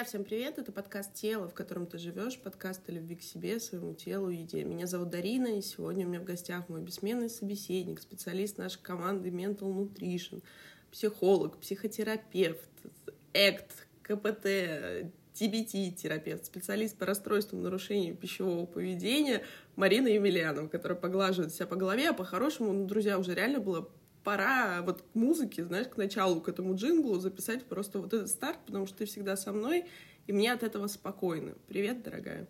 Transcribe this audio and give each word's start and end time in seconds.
Друзья, 0.00 0.18
всем 0.18 0.24
привет! 0.24 0.58
Это 0.58 0.72
подкаст 0.72 1.12
«Тело», 1.12 1.46
в 1.46 1.52
котором 1.52 1.86
ты 1.86 1.98
живешь, 1.98 2.38
подкаст 2.38 2.88
о 2.88 2.92
любви 2.92 3.16
к 3.16 3.22
себе, 3.22 3.60
своему 3.60 3.92
телу 3.92 4.30
и 4.30 4.36
еде. 4.36 4.64
Меня 4.64 4.86
зовут 4.86 5.10
Дарина, 5.10 5.58
и 5.58 5.60
сегодня 5.60 6.06
у 6.06 6.08
меня 6.08 6.20
в 6.20 6.24
гостях 6.24 6.70
мой 6.70 6.80
бессменный 6.80 7.28
собеседник, 7.28 8.00
специалист 8.00 8.56
нашей 8.56 8.80
команды 8.80 9.28
Mental 9.28 9.70
Nutrition, 9.70 10.42
психолог, 10.90 11.58
психотерапевт, 11.58 12.70
ЭКТ, 13.34 13.70
КПТ, 14.00 14.46
TBT-терапевт, 15.34 16.46
специалист 16.46 16.96
по 16.96 17.04
расстройствам 17.04 17.60
нарушений 17.62 18.14
пищевого 18.14 18.64
поведения 18.64 19.44
Марина 19.76 20.08
Емельянова, 20.08 20.68
которая 20.68 20.98
поглаживает 20.98 21.52
себя 21.52 21.66
по 21.66 21.76
голове, 21.76 22.08
а 22.08 22.14
по-хорошему, 22.14 22.72
ну, 22.72 22.86
друзья, 22.86 23.18
уже 23.18 23.34
реально 23.34 23.60
было 23.60 23.86
пора 24.24 24.82
вот 24.82 25.02
к 25.02 25.14
музыке, 25.14 25.64
знаешь, 25.64 25.88
к 25.88 25.96
началу, 25.96 26.40
к 26.40 26.48
этому 26.48 26.74
джинглу 26.74 27.18
записать 27.18 27.64
просто 27.64 27.98
вот 27.98 28.12
этот 28.12 28.28
старт, 28.28 28.58
потому 28.66 28.86
что 28.86 28.98
ты 28.98 29.04
всегда 29.06 29.36
со 29.36 29.52
мной, 29.52 29.86
и 30.26 30.32
мне 30.32 30.52
от 30.52 30.62
этого 30.62 30.86
спокойно. 30.86 31.54
Привет, 31.68 32.02
дорогая. 32.02 32.46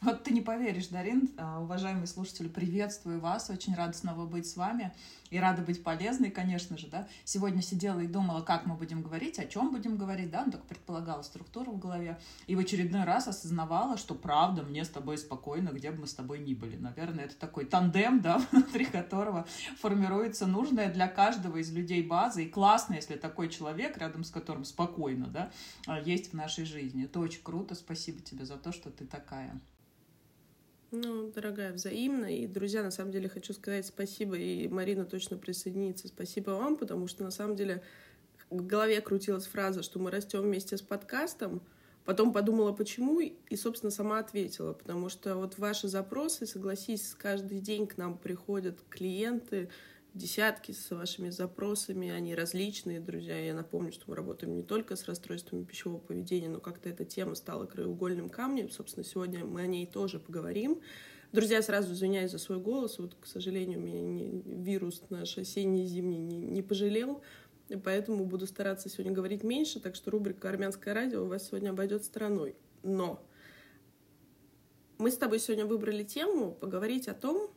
Вот 0.00 0.22
ты 0.22 0.30
не 0.30 0.40
поверишь, 0.40 0.88
Дарин, 0.88 1.30
а, 1.38 1.60
уважаемые 1.60 2.06
слушатели, 2.06 2.46
приветствую 2.46 3.20
вас, 3.20 3.50
очень 3.50 3.74
рада 3.74 3.94
снова 3.94 4.26
быть 4.26 4.46
с 4.46 4.56
вами 4.56 4.92
и 5.30 5.38
рада 5.38 5.62
быть 5.62 5.82
полезной, 5.82 6.30
конечно 6.30 6.78
же, 6.78 6.86
да. 6.86 7.08
Сегодня 7.24 7.62
сидела 7.62 8.00
и 8.00 8.06
думала, 8.06 8.42
как 8.42 8.64
мы 8.64 8.76
будем 8.76 9.02
говорить, 9.02 9.38
о 9.38 9.46
чем 9.46 9.70
будем 9.72 9.96
говорить, 9.96 10.30
да, 10.30 10.44
ну, 10.44 10.52
только 10.52 10.66
предполагала 10.66 11.22
структуру 11.22 11.72
в 11.72 11.78
голове, 11.78 12.18
и 12.46 12.54
в 12.54 12.60
очередной 12.60 13.04
раз 13.04 13.26
осознавала, 13.26 13.96
что 13.98 14.14
правда, 14.14 14.62
мне 14.62 14.84
с 14.84 14.88
тобой 14.88 15.18
спокойно, 15.18 15.70
где 15.70 15.90
бы 15.90 16.02
мы 16.02 16.06
с 16.06 16.14
тобой 16.14 16.38
ни 16.38 16.54
были. 16.54 16.76
Наверное, 16.76 17.24
это 17.24 17.36
такой 17.36 17.64
тандем, 17.64 18.20
да, 18.20 18.38
внутри 18.52 18.84
которого 18.84 19.46
формируется 19.80 20.46
нужная 20.46 20.92
для 20.92 21.08
каждого 21.08 21.56
из 21.56 21.72
людей 21.72 22.02
база, 22.02 22.40
и 22.40 22.48
классно, 22.48 22.94
если 22.94 23.16
такой 23.16 23.48
человек, 23.48 23.98
рядом 23.98 24.22
с 24.22 24.30
которым 24.30 24.64
спокойно, 24.64 25.26
да, 25.26 25.50
а, 25.86 26.00
есть 26.00 26.30
в 26.30 26.34
нашей 26.34 26.64
жизни. 26.64 27.04
Это 27.04 27.18
очень 27.18 27.42
круто, 27.42 27.74
спасибо 27.74 28.20
тебе 28.20 28.44
за 28.44 28.56
то, 28.56 28.72
что 28.72 28.90
ты 28.90 29.04
такая. 29.04 29.60
Ну, 30.90 31.30
дорогая, 31.30 31.72
взаимно. 31.72 32.34
И, 32.34 32.46
друзья, 32.46 32.82
на 32.82 32.90
самом 32.90 33.12
деле 33.12 33.28
хочу 33.28 33.52
сказать 33.52 33.84
спасибо, 33.84 34.36
и 34.36 34.68
Марина 34.68 35.04
точно 35.04 35.36
присоединится. 35.36 36.08
Спасибо 36.08 36.52
вам, 36.52 36.76
потому 36.76 37.08
что, 37.08 37.24
на 37.24 37.30
самом 37.30 37.56
деле, 37.56 37.82
в 38.48 38.66
голове 38.66 39.02
крутилась 39.02 39.46
фраза, 39.46 39.82
что 39.82 39.98
мы 39.98 40.10
растем 40.10 40.40
вместе 40.40 40.78
с 40.78 40.82
подкастом. 40.82 41.60
Потом 42.06 42.32
подумала, 42.32 42.72
почему, 42.72 43.20
и, 43.20 43.56
собственно, 43.56 43.90
сама 43.90 44.18
ответила. 44.18 44.72
Потому 44.72 45.10
что 45.10 45.36
вот 45.36 45.58
ваши 45.58 45.88
запросы, 45.88 46.46
согласись, 46.46 47.14
каждый 47.18 47.60
день 47.60 47.86
к 47.86 47.98
нам 47.98 48.16
приходят 48.16 48.78
клиенты, 48.88 49.68
десятки 50.14 50.72
с 50.72 50.90
вашими 50.90 51.30
запросами, 51.30 52.10
они 52.10 52.34
различные, 52.34 53.00
друзья. 53.00 53.38
Я 53.38 53.54
напомню, 53.54 53.92
что 53.92 54.04
мы 54.08 54.16
работаем 54.16 54.54
не 54.54 54.62
только 54.62 54.96
с 54.96 55.04
расстройствами 55.06 55.64
пищевого 55.64 56.00
поведения, 56.00 56.48
но 56.48 56.60
как-то 56.60 56.88
эта 56.88 57.04
тема 57.04 57.34
стала 57.34 57.66
краеугольным 57.66 58.28
камнем. 58.28 58.70
Собственно, 58.70 59.04
сегодня 59.04 59.44
мы 59.44 59.62
о 59.62 59.66
ней 59.66 59.86
тоже 59.86 60.18
поговорим. 60.18 60.80
Друзья, 61.32 61.60
сразу 61.60 61.92
извиняюсь 61.92 62.30
за 62.30 62.38
свой 62.38 62.58
голос. 62.58 62.98
Вот, 62.98 63.14
к 63.20 63.26
сожалению, 63.26 63.80
меня 63.80 64.00
не, 64.00 64.42
вирус 64.44 65.02
наш 65.10 65.36
осенний 65.36 65.86
зимний 65.86 66.18
не, 66.18 66.38
не 66.38 66.62
пожалел. 66.62 67.22
И 67.68 67.76
поэтому 67.76 68.24
буду 68.24 68.46
стараться 68.46 68.88
сегодня 68.88 69.12
говорить 69.12 69.42
меньше. 69.42 69.78
Так 69.78 69.94
что 69.94 70.10
рубрика 70.10 70.48
«Армянское 70.48 70.94
радио» 70.94 71.24
у 71.24 71.28
вас 71.28 71.48
сегодня 71.48 71.70
обойдет 71.70 72.04
стороной. 72.04 72.56
Но 72.82 73.22
мы 74.96 75.10
с 75.10 75.18
тобой 75.18 75.38
сегодня 75.38 75.66
выбрали 75.66 76.02
тему 76.02 76.52
поговорить 76.52 77.08
о 77.08 77.14
том, 77.14 77.50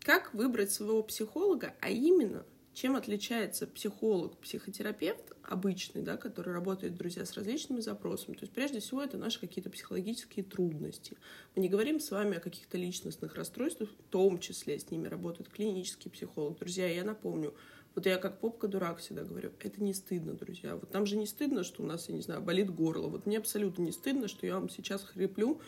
как 0.00 0.34
выбрать 0.34 0.72
своего 0.72 1.02
психолога, 1.02 1.74
а 1.80 1.90
именно, 1.90 2.44
чем 2.74 2.96
отличается 2.96 3.66
психолог, 3.66 4.38
психотерапевт 4.38 5.32
обычный, 5.42 6.02
да, 6.02 6.16
который 6.16 6.52
работает, 6.52 6.94
друзья, 6.94 7.24
с 7.24 7.32
различными 7.32 7.80
запросами. 7.80 8.34
То 8.34 8.42
есть, 8.42 8.52
прежде 8.52 8.80
всего, 8.80 9.02
это 9.02 9.16
наши 9.16 9.40
какие-то 9.40 9.70
психологические 9.70 10.44
трудности. 10.44 11.16
Мы 11.56 11.62
не 11.62 11.68
говорим 11.68 12.00
с 12.00 12.10
вами 12.10 12.36
о 12.36 12.40
каких-то 12.40 12.76
личностных 12.76 13.34
расстройствах, 13.34 13.90
в 13.90 14.10
том 14.10 14.38
числе 14.38 14.78
с 14.78 14.90
ними 14.90 15.08
работает 15.08 15.48
клинический 15.48 16.10
психолог. 16.10 16.58
Друзья, 16.58 16.86
я 16.86 17.02
напомню, 17.02 17.54
вот 17.94 18.06
я 18.06 18.18
как 18.18 18.38
попка-дурак 18.38 18.98
всегда 18.98 19.24
говорю, 19.24 19.50
это 19.58 19.82
не 19.82 19.92
стыдно, 19.92 20.34
друзья. 20.34 20.76
Вот 20.76 20.92
нам 20.92 21.04
же 21.04 21.16
не 21.16 21.26
стыдно, 21.26 21.64
что 21.64 21.82
у 21.82 21.86
нас, 21.86 22.08
я 22.08 22.14
не 22.14 22.22
знаю, 22.22 22.42
болит 22.42 22.70
горло. 22.70 23.08
Вот 23.08 23.26
мне 23.26 23.38
абсолютно 23.38 23.82
не 23.82 23.90
стыдно, 23.90 24.28
что 24.28 24.46
я 24.46 24.54
вам 24.54 24.68
сейчас 24.68 25.02
хриплю, 25.02 25.60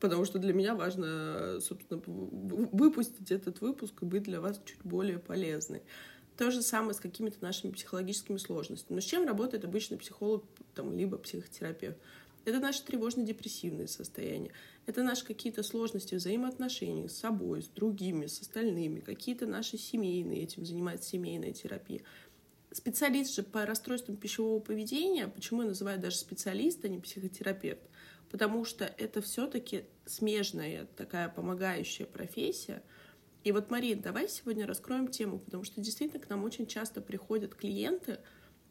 потому 0.00 0.24
что 0.24 0.38
для 0.38 0.52
меня 0.52 0.74
важно, 0.74 1.58
собственно, 1.60 2.02
выпустить 2.06 3.30
этот 3.30 3.60
выпуск 3.60 4.02
и 4.02 4.04
быть 4.04 4.24
для 4.24 4.40
вас 4.40 4.60
чуть 4.64 4.82
более 4.82 5.18
полезной. 5.18 5.82
То 6.36 6.50
же 6.50 6.60
самое 6.60 6.94
с 6.94 7.00
какими-то 7.00 7.42
нашими 7.42 7.72
психологическими 7.72 8.36
сложностями. 8.36 8.96
Но 8.96 9.00
с 9.00 9.04
чем 9.04 9.26
работает 9.26 9.64
обычный 9.64 9.96
психолог, 9.96 10.44
там, 10.74 10.96
либо 10.96 11.16
психотерапевт? 11.16 11.96
Это 12.44 12.60
наши 12.60 12.84
тревожно-депрессивные 12.84 13.88
состояния. 13.88 14.52
Это 14.86 15.02
наши 15.02 15.24
какие-то 15.24 15.64
сложности 15.64 16.14
взаимоотношений 16.14 17.08
с 17.08 17.16
собой, 17.16 17.62
с 17.62 17.66
другими, 17.66 18.26
с 18.26 18.40
остальными. 18.40 19.00
Какие-то 19.00 19.46
наши 19.46 19.78
семейные, 19.78 20.44
этим 20.44 20.64
занимается 20.64 21.08
семейная 21.08 21.52
терапия. 21.52 22.02
Специалист 22.70 23.34
же 23.34 23.42
по 23.42 23.66
расстройствам 23.66 24.16
пищевого 24.16 24.60
поведения, 24.60 25.26
почему 25.26 25.62
я 25.62 25.68
называю 25.68 25.98
даже 25.98 26.16
специалист, 26.16 26.84
а 26.84 26.88
не 26.88 27.00
психотерапевт, 27.00 27.80
потому 28.30 28.64
что 28.64 28.84
это 28.84 29.20
все-таки 29.20 29.84
смежная 30.04 30.86
такая 30.96 31.28
помогающая 31.28 32.06
профессия. 32.06 32.82
И 33.44 33.52
вот, 33.52 33.70
Марин, 33.70 34.00
давай 34.00 34.28
сегодня 34.28 34.66
раскроем 34.66 35.08
тему, 35.08 35.38
потому 35.38 35.64
что 35.64 35.80
действительно 35.80 36.22
к 36.22 36.28
нам 36.28 36.44
очень 36.44 36.66
часто 36.66 37.00
приходят 37.00 37.54
клиенты, 37.54 38.18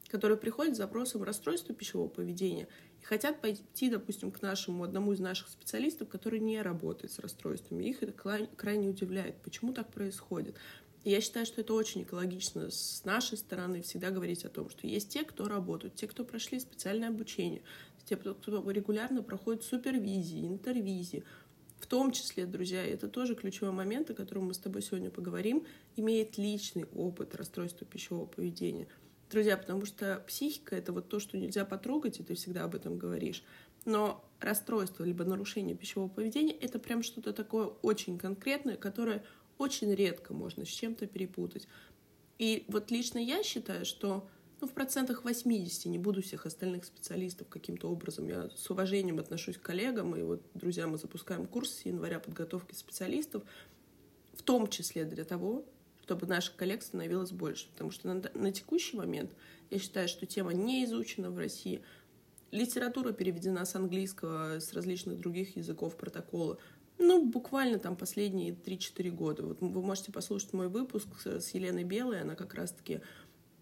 которые 0.09 0.37
приходят 0.37 0.75
с 0.75 0.77
запросом 0.77 1.23
расстройства 1.23 1.73
пищевого 1.73 2.07
поведения 2.07 2.67
и 3.01 3.05
хотят 3.05 3.41
пойти, 3.41 3.89
допустим, 3.89 4.31
к 4.31 4.41
нашему 4.41 4.83
одному 4.83 5.13
из 5.13 5.19
наших 5.19 5.49
специалистов, 5.49 6.09
который 6.09 6.39
не 6.39 6.61
работает 6.61 7.11
с 7.11 7.19
расстройствами. 7.19 7.85
Их 7.85 8.03
это 8.03 8.13
крайне 8.55 8.89
удивляет, 8.89 9.41
почему 9.41 9.73
так 9.73 9.91
происходит. 9.91 10.55
И 11.05 11.11
я 11.11 11.21
считаю, 11.21 11.45
что 11.45 11.61
это 11.61 11.73
очень 11.73 12.01
экологично 12.01 12.71
с 12.71 13.03
нашей 13.05 13.37
стороны 13.37 13.83
всегда 13.83 14.09
говорить 14.09 14.43
о 14.43 14.49
том, 14.49 14.69
что 14.69 14.87
есть 14.87 15.09
те, 15.09 15.23
кто 15.23 15.47
работают, 15.47 15.95
те, 15.95 16.07
кто 16.07 16.25
прошли 16.25 16.59
специальное 16.59 17.09
обучение, 17.09 17.61
те, 18.05 18.15
кто 18.15 18.71
регулярно 18.71 19.23
проходит 19.23 19.63
супервизии, 19.63 20.47
интервизии, 20.47 21.23
в 21.79 21.87
том 21.87 22.11
числе, 22.11 22.45
друзья, 22.45 22.83
это 22.83 23.07
тоже 23.07 23.35
ключевой 23.35 23.71
момент, 23.71 24.09
о 24.09 24.13
котором 24.13 24.45
мы 24.45 24.53
с 24.53 24.57
тобой 24.57 24.81
сегодня 24.81 25.09
поговорим, 25.11 25.65
имеет 25.95 26.37
личный 26.37 26.85
опыт 26.95 27.35
расстройства 27.35 27.85
пищевого 27.85 28.25
поведения. 28.25 28.87
Друзья, 29.29 29.57
потому 29.57 29.85
что 29.85 30.23
психика— 30.27 30.75
это 30.77 30.93
вот 30.93 31.09
то, 31.09 31.19
что 31.19 31.37
нельзя 31.37 31.65
потрогать, 31.65 32.19
и 32.19 32.23
ты 32.23 32.35
всегда 32.35 32.63
об 32.63 32.75
этом 32.75 32.97
говоришь. 32.97 33.43
Но 33.83 34.23
расстройство 34.39 35.03
либо 35.03 35.25
нарушение 35.25 35.75
пищевого 35.75 36.09
поведения— 36.09 36.53
это 36.61 36.79
прям 36.79 37.03
что-то 37.03 37.33
такое 37.33 37.65
очень 37.81 38.17
конкретное, 38.17 38.77
которое 38.77 39.23
очень 39.57 39.93
редко 39.93 40.33
можно 40.33 40.65
с 40.65 40.69
чем-то 40.69 41.07
перепутать. 41.07 41.67
И 42.37 42.65
вот 42.67 42.91
лично 42.91 43.17
я 43.19 43.43
считаю, 43.43 43.85
что 43.85 44.27
ну, 44.61 44.67
в 44.67 44.71
процентах 44.71 45.23
80, 45.23 45.85
не 45.85 45.97
буду 45.97 46.21
всех 46.21 46.45
остальных 46.45 46.85
специалистов 46.85 47.47
каким-то 47.49 47.89
образом. 47.89 48.27
Я 48.27 48.49
с 48.55 48.69
уважением 48.69 49.19
отношусь 49.19 49.57
к 49.57 49.61
коллегам, 49.61 50.15
и 50.15 50.21
вот, 50.21 50.41
друзья, 50.53 50.87
мы 50.87 50.97
запускаем 50.97 51.45
курс 51.45 51.71
с 51.71 51.85
января 51.85 52.19
подготовки 52.19 52.73
специалистов, 52.73 53.43
в 54.33 54.41
том 54.43 54.67
числе 54.67 55.05
для 55.05 55.23
того, 55.23 55.65
чтобы 56.03 56.27
наших 56.27 56.55
коллег 56.55 56.83
становилось 56.83 57.31
больше. 57.31 57.67
Потому 57.71 57.91
что 57.91 58.07
на, 58.07 58.21
на 58.33 58.51
текущий 58.51 58.95
момент 58.95 59.31
я 59.69 59.79
считаю, 59.79 60.07
что 60.07 60.25
тема 60.25 60.53
не 60.53 60.85
изучена 60.85 61.31
в 61.31 61.37
России. 61.37 61.81
Литература 62.51 63.11
переведена 63.11 63.65
с 63.65 63.75
английского, 63.75 64.59
с 64.59 64.71
различных 64.73 65.17
других 65.19 65.57
языков 65.57 65.97
протокола. 65.97 66.57
Ну, 66.97 67.25
буквально 67.25 67.77
там 67.77 67.97
последние 67.97 68.53
3-4 68.53 69.09
года. 69.11 69.43
Вот 69.43 69.59
вы 69.59 69.81
можете 69.81 70.11
послушать 70.13 70.53
мой 70.53 70.69
выпуск 70.69 71.07
с 71.25 71.49
Еленой 71.49 71.83
Белой, 71.83 72.21
она 72.21 72.35
как 72.35 72.53
раз-таки 72.53 73.01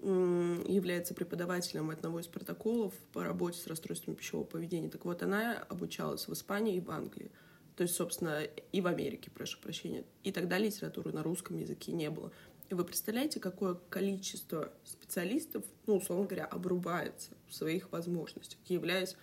является 0.04 1.14
преподавателем 1.14 1.90
одного 1.90 2.20
из 2.20 2.28
протоколов 2.28 2.94
по 3.14 3.24
работе 3.24 3.60
с 3.60 3.68
расстройствами 3.68 4.16
пищевого 4.16 4.46
поведения. 4.46 4.90
Так 4.90 5.06
вот, 5.06 5.24
она 5.24 5.64
обучалась 5.70 6.28
в 6.28 6.34
Испании 6.34 6.76
и 6.76 6.82
в 6.82 6.92
Англии. 6.92 7.32
То 7.78 7.84
есть, 7.84 7.96
собственно, 7.96 8.44
и 8.44 8.82
в 8.82 8.88
Америке, 8.88 9.32
прошу 9.32 9.60
прощения. 9.60 10.04
И 10.24 10.32
тогда 10.32 10.58
литературы 10.58 11.14
на 11.14 11.24
русском 11.24 11.58
языке 11.58 11.94
не 11.94 12.10
было. 12.10 12.32
И 12.70 12.74
вы 12.74 12.84
представляете, 12.84 13.40
какое 13.40 13.76
количество 13.90 14.74
специалистов, 14.84 15.64
ну, 15.88 15.98
условно 15.98 16.26
говоря, 16.26 16.46
обрубается 16.46 17.32
в 17.48 17.56
своих 17.56 17.92
возможностях, 17.92 18.60
являясь 18.68 19.16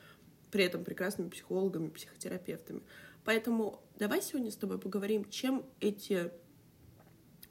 при 0.51 0.65
этом 0.65 0.83
прекрасными 0.83 1.29
психологами, 1.29 1.91
психотерапевтами. 1.91 2.83
Поэтому 3.25 3.83
давай 3.99 4.23
сегодня 4.23 4.51
с 4.51 4.57
тобой 4.57 4.79
поговорим, 4.79 5.29
чем 5.29 5.65
эти 5.81 6.33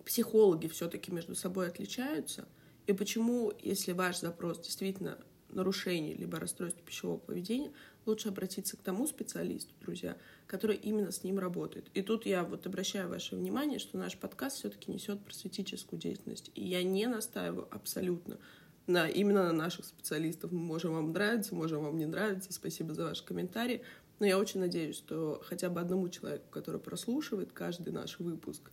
психологи 0.03 0.67
все-таки 0.67 1.11
между 1.11 1.35
собой 1.35 1.67
отличаются– 1.67 2.47
и 2.89 2.94
почему, 2.94 3.53
если 3.62 3.91
ваш 3.91 4.19
запрос 4.19 4.59
действительно 4.62 5.19
нарушение 5.50 6.15
либо 6.15 6.39
расстройство 6.39 6.81
пищевого 6.83 7.19
поведения, 7.19 7.71
лучше 8.07 8.30
обратиться 8.30 8.77
к 8.77 8.81
тому 8.81 9.06
специалисту, 9.06 9.71
друзья, 9.80 10.18
который 10.47 10.75
именно 10.75 11.12
с 11.12 11.24
ним 11.24 11.38
работает. 11.38 11.86
И 11.94 12.01
тут 12.01 12.25
я 12.25 12.44
вот 12.44 12.65
обращаю 12.65 13.07
ваше 13.07 13.36
внимание, 13.36 13.77
что 13.77 13.95
наш 14.00 14.18
подкаст 14.18 14.57
все-таки 14.57 14.91
несет 14.91 15.24
просветительскую 15.24 16.00
деятельность. 16.00 16.50
И 16.56 16.63
я 16.63 16.81
не 16.81 17.06
настаиваю 17.06 17.68
абсолютно 17.69 18.39
на, 18.88 19.07
именно 19.07 19.44
на 19.44 19.53
наших 19.53 19.85
специалистов. 19.85 20.51
Мы 20.51 20.57
можем 20.57 20.95
вам 20.95 21.12
нравиться, 21.12 21.53
можем 21.53 21.83
вам 21.83 21.95
не 21.95 22.07
нравиться. 22.07 22.51
Спасибо 22.51 22.95
за 22.95 23.03
ваши 23.03 23.24
комментарии. 23.24 23.83
Но 24.18 24.25
я 24.25 24.39
очень 24.39 24.62
надеюсь, 24.62 24.95
что 24.95 25.44
хотя 25.45 25.69
бы 25.69 25.80
одному 25.80 26.09
человеку, 26.09 26.50
который 26.50 26.81
прослушивает 26.81 27.53
каждый 27.53 27.94
наш 27.94 28.18
выпуск, 28.18 28.71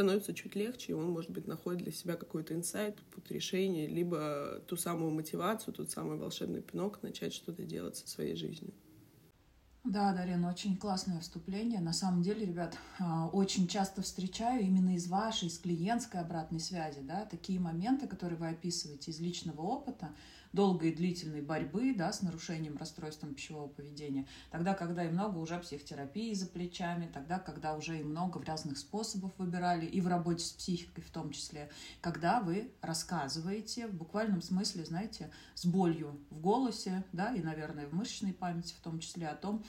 становится 0.00 0.32
чуть 0.32 0.54
легче, 0.54 0.92
и 0.92 0.94
он, 0.94 1.10
может 1.10 1.30
быть, 1.30 1.46
находит 1.46 1.82
для 1.82 1.92
себя 1.92 2.16
какой-то 2.16 2.54
инсайт, 2.54 2.96
путь 3.14 3.30
решения, 3.30 3.86
либо 3.86 4.62
ту 4.66 4.76
самую 4.78 5.10
мотивацию, 5.10 5.74
тот 5.74 5.90
самый 5.90 6.16
волшебный 6.16 6.62
пинок 6.62 7.02
начать 7.02 7.34
что-то 7.34 7.64
делать 7.64 7.96
со 7.98 8.08
своей 8.08 8.34
жизнью. 8.34 8.72
Да, 9.84 10.14
Дарина, 10.14 10.48
очень 10.48 10.78
классное 10.78 11.20
вступление. 11.20 11.80
На 11.80 11.92
самом 11.92 12.22
деле, 12.22 12.46
ребят, 12.46 12.78
а, 12.98 13.28
очень 13.28 13.68
часто 13.68 14.00
встречаю 14.00 14.62
именно 14.62 14.94
из 14.94 15.06
вашей, 15.06 15.48
из 15.48 15.58
клиентской 15.58 16.20
обратной 16.22 16.60
связи, 16.60 17.00
да, 17.02 17.26
такие 17.26 17.60
моменты, 17.60 18.06
которые 18.06 18.38
вы 18.38 18.48
описываете 18.48 19.10
из 19.10 19.20
личного 19.20 19.60
опыта, 19.60 20.14
долгой 20.52 20.90
и 20.90 20.94
длительной 20.94 21.42
борьбы 21.42 21.94
да, 21.94 22.12
с 22.12 22.22
нарушением 22.22 22.76
расстройством 22.76 23.34
пищевого 23.34 23.68
поведения, 23.68 24.26
тогда, 24.50 24.74
когда 24.74 25.04
и 25.04 25.08
много 25.08 25.38
уже 25.38 25.58
психотерапии 25.58 26.34
за 26.34 26.46
плечами, 26.46 27.10
тогда, 27.12 27.38
когда 27.38 27.76
уже 27.76 28.00
и 28.00 28.02
много 28.02 28.42
разных 28.44 28.78
способов 28.78 29.32
выбирали, 29.38 29.86
и 29.86 30.00
в 30.00 30.08
работе 30.08 30.44
с 30.44 30.52
психикой 30.52 31.04
в 31.04 31.10
том 31.10 31.30
числе, 31.30 31.70
когда 32.00 32.40
вы 32.40 32.72
рассказываете 32.80 33.86
в 33.86 33.94
буквальном 33.94 34.42
смысле, 34.42 34.84
знаете, 34.84 35.30
с 35.54 35.66
болью 35.66 36.18
в 36.30 36.40
голосе, 36.40 37.04
да, 37.12 37.34
и, 37.34 37.40
наверное, 37.42 37.86
в 37.86 37.94
мышечной 37.94 38.32
памяти 38.32 38.74
в 38.74 38.82
том 38.82 38.98
числе 38.98 39.28
о 39.28 39.36
том, 39.36 39.64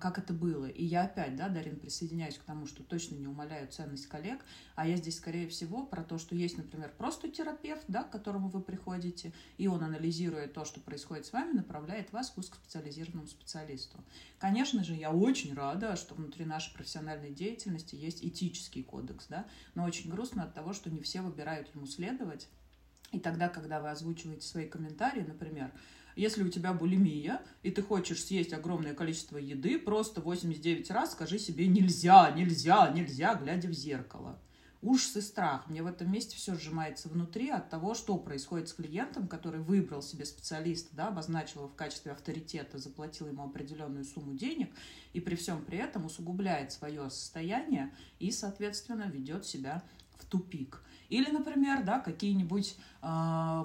как 0.00 0.18
это 0.18 0.32
было. 0.32 0.66
И 0.66 0.84
я 0.84 1.04
опять, 1.04 1.36
да, 1.36 1.48
Дарин, 1.48 1.78
присоединяюсь 1.78 2.38
к 2.38 2.44
тому, 2.44 2.66
что 2.66 2.82
точно 2.82 3.16
не 3.16 3.26
умаляю 3.26 3.68
ценность 3.68 4.06
коллег, 4.06 4.44
а 4.74 4.86
я 4.86 4.96
здесь, 4.96 5.16
скорее 5.16 5.48
всего, 5.48 5.84
про 5.84 6.02
то, 6.02 6.18
что 6.18 6.34
есть, 6.34 6.56
например, 6.56 6.92
просто 6.96 7.28
терапевт, 7.28 7.84
да, 7.88 8.02
к 8.02 8.10
которому 8.10 8.48
вы 8.48 8.60
приходите, 8.60 9.32
и 9.58 9.66
он, 9.68 9.82
анализируя 9.82 10.48
то, 10.48 10.64
что 10.64 10.80
происходит 10.80 11.26
с 11.26 11.32
вами, 11.32 11.52
направляет 11.52 12.12
вас 12.12 12.30
к 12.30 12.38
узкоспециализированному 12.38 13.26
специалисту. 13.26 14.02
Конечно 14.38 14.82
же, 14.82 14.94
я 14.94 15.10
очень 15.10 15.54
рада, 15.54 15.96
что 15.96 16.14
внутри 16.14 16.46
нашей 16.46 16.72
профессиональной 16.72 17.30
деятельности 17.30 17.96
есть 17.96 18.24
этический 18.24 18.82
кодекс, 18.82 19.26
да, 19.28 19.46
но 19.74 19.84
очень 19.84 20.10
грустно 20.10 20.44
от 20.44 20.54
того, 20.54 20.72
что 20.72 20.90
не 20.90 21.00
все 21.00 21.20
выбирают 21.20 21.74
ему 21.74 21.86
следовать, 21.86 22.48
и 23.12 23.20
тогда, 23.20 23.48
когда 23.48 23.80
вы 23.80 23.90
озвучиваете 23.90 24.46
свои 24.46 24.66
комментарии, 24.66 25.22
например, 25.22 25.72
если 26.16 26.42
у 26.42 26.48
тебя 26.48 26.72
булимия, 26.72 27.42
и 27.62 27.70
ты 27.70 27.82
хочешь 27.82 28.24
съесть 28.24 28.52
огромное 28.52 28.94
количество 28.94 29.36
еды, 29.36 29.78
просто 29.78 30.20
89 30.20 30.90
раз 30.90 31.12
скажи 31.12 31.38
себе 31.38 31.68
«нельзя, 31.68 32.30
нельзя, 32.30 32.90
нельзя», 32.90 33.34
глядя 33.34 33.68
в 33.68 33.72
зеркало. 33.72 34.40
Ужас 34.82 35.16
и 35.16 35.20
страх. 35.20 35.68
Мне 35.68 35.82
в 35.82 35.86
этом 35.86 36.12
месте 36.12 36.36
все 36.36 36.54
сжимается 36.54 37.08
внутри 37.08 37.50
от 37.50 37.70
того, 37.70 37.94
что 37.94 38.16
происходит 38.18 38.68
с 38.68 38.72
клиентом, 38.72 39.26
который 39.26 39.60
выбрал 39.60 40.00
себе 40.00 40.24
специалиста, 40.24 40.94
да, 40.94 41.08
обозначил 41.08 41.60
его 41.60 41.68
в 41.68 41.74
качестве 41.74 42.12
авторитета, 42.12 42.78
заплатил 42.78 43.26
ему 43.26 43.44
определенную 43.44 44.04
сумму 44.04 44.34
денег, 44.34 44.70
и 45.12 45.20
при 45.20 45.34
всем 45.34 45.64
при 45.64 45.78
этом 45.78 46.04
усугубляет 46.04 46.72
свое 46.72 47.10
состояние 47.10 47.92
и, 48.18 48.30
соответственно, 48.30 49.04
ведет 49.04 49.44
себя 49.44 49.82
в 50.18 50.24
тупик. 50.24 50.82
Или, 51.08 51.30
например, 51.30 51.84
да, 51.84 52.00
какие-нибудь 52.00 52.76
э, 53.02 53.06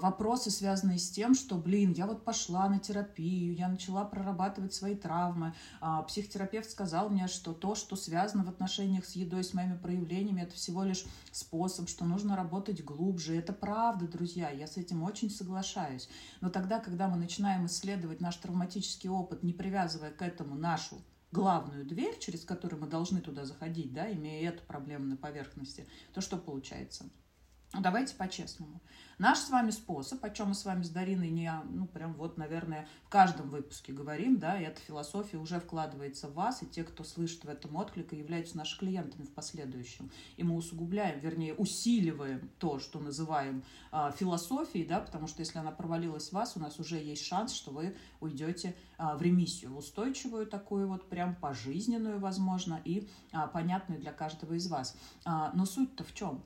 вопросы, 0.01 0.51
связанные 0.51 0.99
с 0.99 1.09
тем, 1.09 1.33
что, 1.33 1.55
блин, 1.55 1.93
я 1.93 2.05
вот 2.05 2.23
пошла 2.23 2.69
на 2.69 2.79
терапию, 2.79 3.55
я 3.55 3.67
начала 3.67 4.05
прорабатывать 4.05 4.73
свои 4.73 4.95
травмы. 4.95 5.53
Э, 5.81 6.03
психотерапевт 6.07 6.69
сказал 6.69 7.09
мне, 7.09 7.27
что 7.27 7.53
то, 7.53 7.75
что 7.75 7.95
связано 7.95 8.43
в 8.43 8.49
отношениях 8.49 9.05
с 9.05 9.15
едой, 9.15 9.43
с 9.43 9.53
моими 9.53 9.77
проявлениями, 9.77 10.41
это 10.41 10.55
всего 10.55 10.83
лишь 10.83 11.05
способ, 11.31 11.89
что 11.89 12.05
нужно 12.05 12.35
работать 12.35 12.83
глубже. 12.83 13.35
Это 13.35 13.53
правда, 13.53 14.07
друзья, 14.07 14.49
я 14.49 14.67
с 14.67 14.77
этим 14.77 15.03
очень 15.03 15.29
соглашаюсь. 15.29 16.09
Но 16.41 16.49
тогда, 16.49 16.79
когда 16.79 17.07
мы 17.07 17.17
начинаем 17.17 17.65
исследовать 17.65 18.21
наш 18.21 18.35
травматический 18.37 19.09
опыт, 19.09 19.43
не 19.43 19.53
привязывая 19.53 20.11
к 20.11 20.21
этому 20.21 20.55
нашу 20.55 21.01
главную 21.31 21.85
дверь, 21.85 22.19
через 22.19 22.43
которую 22.43 22.81
мы 22.81 22.87
должны 22.87 23.21
туда 23.21 23.45
заходить, 23.45 23.93
да, 23.93 24.11
имея 24.11 24.49
эту 24.49 24.63
проблему 24.63 25.05
на 25.05 25.17
поверхности, 25.17 25.87
то 26.13 26.21
что 26.21 26.37
получается? 26.37 27.05
Давайте 27.79 28.15
по-честному. 28.15 28.81
Наш 29.17 29.37
с 29.37 29.49
вами 29.49 29.71
способ, 29.71 30.21
о 30.25 30.29
чем 30.29 30.49
мы 30.49 30.55
с 30.55 30.65
вами 30.65 30.83
с 30.83 30.89
Дариной 30.89 31.29
не, 31.29 31.49
ну, 31.69 31.87
прям 31.87 32.15
вот, 32.15 32.37
наверное, 32.37 32.85
в 33.05 33.09
каждом 33.09 33.49
выпуске 33.49 33.93
говорим, 33.93 34.39
да, 34.39 34.59
и 34.59 34.65
эта 34.65 34.81
философия 34.81 35.37
уже 35.37 35.61
вкладывается 35.61 36.27
в 36.27 36.33
вас, 36.33 36.63
и 36.63 36.65
те, 36.65 36.83
кто 36.83 37.05
слышит 37.05 37.45
в 37.45 37.47
этом 37.47 37.77
отклик, 37.77 38.11
являются 38.11 38.57
нашими 38.57 38.79
клиентами 38.79 39.23
в 39.23 39.31
последующем. 39.31 40.11
И 40.35 40.43
мы 40.43 40.55
усугубляем, 40.55 41.21
вернее, 41.21 41.53
усиливаем 41.53 42.49
то, 42.59 42.79
что 42.79 42.99
называем 42.99 43.63
э, 43.93 44.11
философией, 44.17 44.85
да, 44.85 44.99
потому 44.99 45.27
что 45.27 45.39
если 45.39 45.59
она 45.59 45.71
провалилась 45.71 46.29
в 46.29 46.33
вас, 46.33 46.57
у 46.57 46.59
нас 46.59 46.77
уже 46.77 46.97
есть 46.97 47.23
шанс, 47.23 47.53
что 47.53 47.71
вы 47.71 47.95
уйдете 48.19 48.75
э, 48.97 49.15
в 49.15 49.21
ремиссию, 49.21 49.71
в 49.71 49.77
устойчивую 49.77 50.45
такую 50.45 50.89
вот, 50.89 51.07
прям 51.07 51.35
пожизненную, 51.35 52.19
возможно, 52.19 52.81
и 52.83 53.07
э, 53.31 53.47
понятную 53.53 54.01
для 54.01 54.11
каждого 54.11 54.55
из 54.55 54.67
вас. 54.67 54.97
Э, 55.25 55.51
но 55.53 55.65
суть-то 55.65 56.03
в 56.03 56.13
чем? 56.13 56.43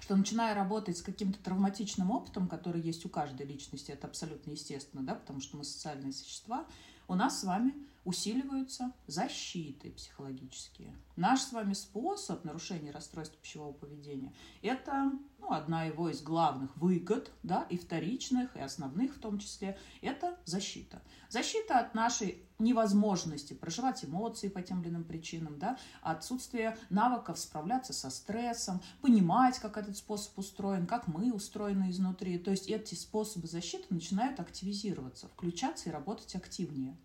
Что 0.00 0.16
начиная 0.16 0.54
работать 0.54 0.98
с 0.98 1.02
каким-то 1.02 1.38
травматичным 1.42 2.10
опытом, 2.10 2.48
который 2.48 2.80
есть 2.80 3.04
у 3.06 3.08
каждой 3.08 3.46
личности, 3.46 3.90
это 3.90 4.06
абсолютно 4.06 4.52
естественно, 4.52 5.02
да, 5.02 5.14
потому 5.14 5.40
что 5.40 5.56
мы 5.56 5.64
социальные 5.64 6.12
существа, 6.12 6.66
у 7.08 7.14
нас 7.14 7.40
с 7.40 7.44
вами 7.44 7.74
усиливаются 8.06 8.92
защиты 9.08 9.90
психологические. 9.90 10.96
Наш 11.16 11.40
с 11.40 11.52
вами 11.52 11.74
способ 11.74 12.44
нарушения 12.44 12.92
расстройства 12.92 13.36
пищевого 13.42 13.72
поведения– 13.72 14.32
это 14.62 15.12
ну, 15.40 15.52
одна 15.52 15.84
его 15.84 16.08
из 16.08 16.22
главных 16.22 16.76
выгод, 16.76 17.32
да, 17.42 17.66
и 17.68 17.76
вторичных, 17.76 18.56
и 18.56 18.60
основных 18.60 19.16
в 19.16 19.18
том 19.18 19.38
числе– 19.38 19.76
это 20.02 20.38
защита. 20.44 21.02
Защита 21.28 21.80
от 21.80 21.94
нашей 21.94 22.46
невозможности 22.58 23.54
проживать 23.54 24.04
эмоции 24.04 24.48
по 24.48 24.62
тем 24.62 24.82
или 24.82 24.88
иным 24.88 25.04
причинам, 25.04 25.58
да, 25.58 25.76
отсутствие 26.00 26.78
навыков 26.90 27.38
справляться 27.38 27.92
со 27.92 28.10
стрессом, 28.10 28.80
понимать, 29.02 29.58
как 29.58 29.76
этот 29.76 29.96
способ 29.96 30.38
устроен, 30.38 30.86
как 30.86 31.08
мы 31.08 31.32
устроены 31.32 31.90
изнутри. 31.90 32.38
То 32.38 32.52
есть 32.52 32.68
эти 32.68 32.94
способы 32.94 33.48
защиты 33.48 33.86
начинают 33.90 34.38
активизироваться, 34.38 35.26
включаться 35.28 35.88
и 35.88 35.92
работать 35.92 36.36
активнее. 36.36 36.96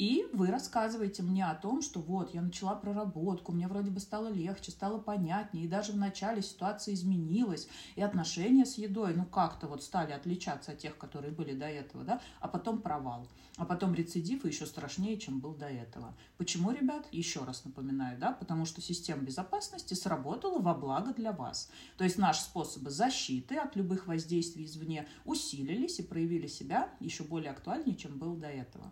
И 0.00 0.26
вы 0.32 0.46
рассказываете 0.46 1.22
мне 1.22 1.44
о 1.44 1.54
том, 1.54 1.82
что 1.82 2.00
вот, 2.00 2.32
я 2.32 2.40
начала 2.40 2.74
проработку, 2.74 3.52
мне 3.52 3.68
вроде 3.68 3.90
бы 3.90 4.00
стало 4.00 4.28
легче, 4.28 4.70
стало 4.70 4.98
понятнее, 4.98 5.66
и 5.66 5.68
даже 5.68 5.92
в 5.92 5.98
начале 5.98 6.40
ситуация 6.40 6.94
изменилась, 6.94 7.68
и 7.96 8.00
отношения 8.00 8.64
с 8.64 8.78
едой, 8.78 9.12
ну, 9.14 9.26
как-то 9.26 9.66
вот 9.66 9.82
стали 9.82 10.12
отличаться 10.12 10.72
от 10.72 10.78
тех, 10.78 10.96
которые 10.96 11.34
были 11.34 11.52
до 11.52 11.66
этого, 11.66 12.02
да, 12.02 12.22
а 12.40 12.48
потом 12.48 12.80
провал, 12.80 13.28
а 13.58 13.66
потом 13.66 13.92
рецидив, 13.92 14.46
еще 14.46 14.64
страшнее, 14.64 15.18
чем 15.18 15.38
был 15.38 15.52
до 15.52 15.66
этого. 15.66 16.16
Почему, 16.38 16.70
ребят? 16.70 17.06
Еще 17.12 17.44
раз 17.44 17.66
напоминаю, 17.66 18.18
да, 18.18 18.32
потому 18.32 18.64
что 18.64 18.80
система 18.80 19.20
безопасности 19.20 19.92
сработала 19.92 20.60
во 20.60 20.72
благо 20.72 21.12
для 21.12 21.32
вас. 21.32 21.70
То 21.98 22.04
есть 22.04 22.16
наши 22.16 22.40
способы 22.40 22.88
защиты 22.88 23.56
от 23.56 23.76
любых 23.76 24.06
воздействий 24.06 24.64
извне 24.64 25.06
усилились 25.26 25.98
и 25.98 26.02
проявили 26.02 26.46
себя 26.46 26.88
еще 27.00 27.22
более 27.22 27.50
актуальнее, 27.50 27.96
чем 27.96 28.16
был 28.16 28.34
до 28.36 28.46
этого. 28.46 28.90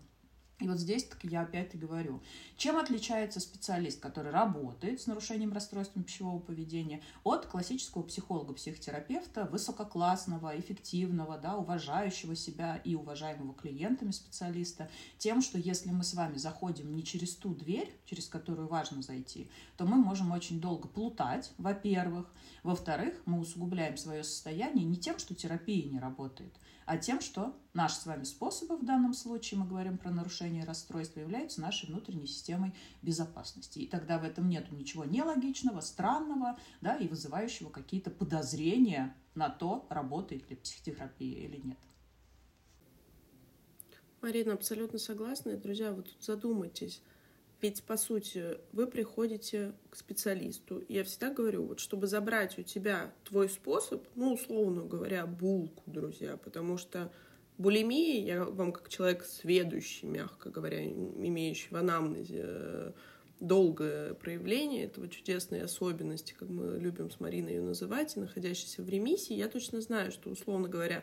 И 0.61 0.67
вот 0.67 0.79
здесь 0.79 1.05
так 1.05 1.23
я 1.23 1.43
опять 1.43 1.75
и 1.75 1.79
говорю, 1.79 2.21
чем 2.57 2.79
отличается 2.79 3.39
специалист, 3.39 4.01
который 4.01 4.33
работает 4.33 5.01
с 5.01 5.07
нарушением 5.07 5.53
расстройства 5.53 6.03
пищевого 6.03 6.41
поведения, 6.41 7.01
от 7.23 7.47
классического 7.47 8.03
психолога-психотерапевта, 8.03 9.45
высококлассного, 9.45 10.59
эффективного, 10.59 11.39
да, 11.39 11.57
уважающего 11.57 12.35
себя 12.35 12.77
и 12.85 12.97
уважаемого 12.97 13.55
клиентами 13.55 14.11
специалиста, 14.11 14.91
тем, 15.17 15.43
что 15.43 15.59
если 15.59 15.93
мы 15.93 16.03
с 16.03 16.15
вами 16.15 16.39
заходим 16.39 16.93
не 16.93 17.05
через 17.05 17.37
ту 17.37 17.55
дверь, 17.55 17.95
через 18.05 18.27
которую 18.27 18.67
важно 18.67 19.01
зайти, 19.01 19.49
то 19.77 19.87
мы 19.87 19.97
можем 19.97 20.33
очень 20.33 20.61
долго 20.61 20.89
плутать, 20.89 21.53
во-первых. 21.59 22.27
Во-вторых, 22.65 23.15
мы 23.27 23.39
усугубляем 23.39 23.97
свое 23.97 24.25
состояние 24.25 24.85
не 24.85 24.97
тем, 24.97 25.21
что 25.21 25.37
терапия 25.37 25.89
не 25.89 26.01
работает– 26.01 26.53
а 26.89 26.97
тем, 26.97 27.21
что 27.21 27.55
наши 27.75 27.97
с 27.97 28.07
вами 28.07 28.25
способы 28.25 28.79
в 28.79 28.83
данном 28.83 29.13
случае, 29.13 29.61
мы 29.61 29.67
говорим 29.67 29.99
про 29.99 30.11
нарушение 30.11 30.65
расстройства, 30.65 31.21
являются 31.21 31.61
нашей 31.61 31.87
внутренней 31.87 32.27
системой 32.27 32.73
безопасности. 33.03 33.81
И 33.81 33.87
тогда 33.87 34.19
в 34.19 34.25
этом 34.25 34.49
нет 34.49 34.73
ничего 34.73 35.05
нелогичного, 35.05 35.81
странного, 35.81 36.59
да, 36.81 36.97
и 36.97 37.07
вызывающего 37.07 37.69
какие-то 37.69 38.11
подозрения 38.11 39.15
на 39.35 39.51
то, 39.51 39.87
работает 39.91 40.49
ли 40.49 40.57
психотерапия 40.57 41.47
или 41.47 41.61
нет. 41.63 41.79
Марина, 44.23 44.55
абсолютно 44.55 44.99
согласна. 44.99 45.51
И, 45.51 45.57
друзья, 45.59 45.93
вот 45.93 46.09
задумайтесь. 46.21 47.03
Ведь, 47.61 47.83
по 47.83 47.97
сути, 47.97 48.59
вы 48.73 48.87
приходите 48.87 49.73
к 49.91 49.97
специалисту. 49.97 50.85
Я 50.89 51.03
всегда 51.03 51.31
говорю, 51.31 51.65
вот, 51.65 51.81
чтобы 51.81 52.07
забрать 52.07 52.57
у 52.59 52.63
тебя 52.63 53.13
твой 53.25 53.49
способ, 53.49 54.07
ну, 54.15 54.35
условно 54.35 54.85
говоря, 54.85 55.27
булку, 55.27 55.83
друзья, 55.87 56.37
потому 56.37 56.79
что 56.79 57.13
булимия, 57.57 58.25
я 58.25 58.45
вам 58.45 58.73
как 58.73 58.89
человек 58.89 59.25
сведущий, 59.25 60.07
мягко 60.07 60.51
говоря, 60.51 60.85
имеющий 60.85 61.69
в 61.71 61.77
анамнезе 61.77 62.45
э, 62.45 62.93
долгое 63.41 64.15
проявление 64.15 64.85
этого 64.85 65.09
чудесной 65.09 65.63
особенности, 65.63 66.37
как 66.39 66.49
мы 66.49 66.79
любим 66.79 67.11
с 67.11 67.19
Мариной 67.19 67.55
ее 67.55 67.63
называть, 67.63 68.17
и 68.17 68.21
находящейся 68.21 68.83
в 68.83 68.89
ремиссии, 68.89 69.35
я 69.35 69.49
точно 69.49 69.81
знаю, 69.81 70.13
что, 70.13 70.31
условно 70.31 70.69
говоря, 70.69 71.03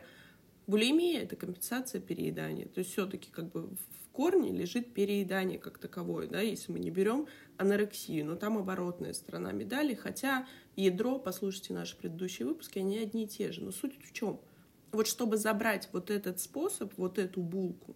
Булимия– 0.66 1.22
это 1.22 1.36
компенсация 1.36 2.00
переедания. 2.00 2.66
То 2.66 2.80
есть 2.80 2.92
все-таки 2.92 3.30
как 3.30 3.50
бы 3.50 3.68
в 3.68 4.10
корне 4.12 4.50
лежит 4.50 4.92
переедание 4.94 5.58
как 5.58 5.78
таковое, 5.78 6.26
да, 6.26 6.40
если 6.40 6.72
мы 6.72 6.80
не 6.80 6.90
берем 6.90 7.26
анорексию, 7.56 8.24
но 8.26 8.34
там 8.34 8.58
оборотная 8.58 9.12
сторона 9.12 9.52
медали, 9.52 9.94
хотя 9.94 10.46
ядро, 10.74 11.18
послушайте 11.18 11.74
наши 11.74 11.96
предыдущие 11.96 12.48
выпуски, 12.48 12.80
они 12.80 12.98
одни 12.98 13.24
и 13.24 13.28
те 13.28 13.52
же. 13.52 13.62
Но 13.62 13.70
суть 13.70 13.96
в 14.04 14.12
чем? 14.12 14.40
Вот 14.92 15.06
чтобы 15.06 15.36
забрать 15.36 15.88
вот 15.92 16.10
этот 16.10 16.40
способ, 16.40 16.92
вот 16.96 17.18
эту 17.18 17.42
булку, 17.42 17.94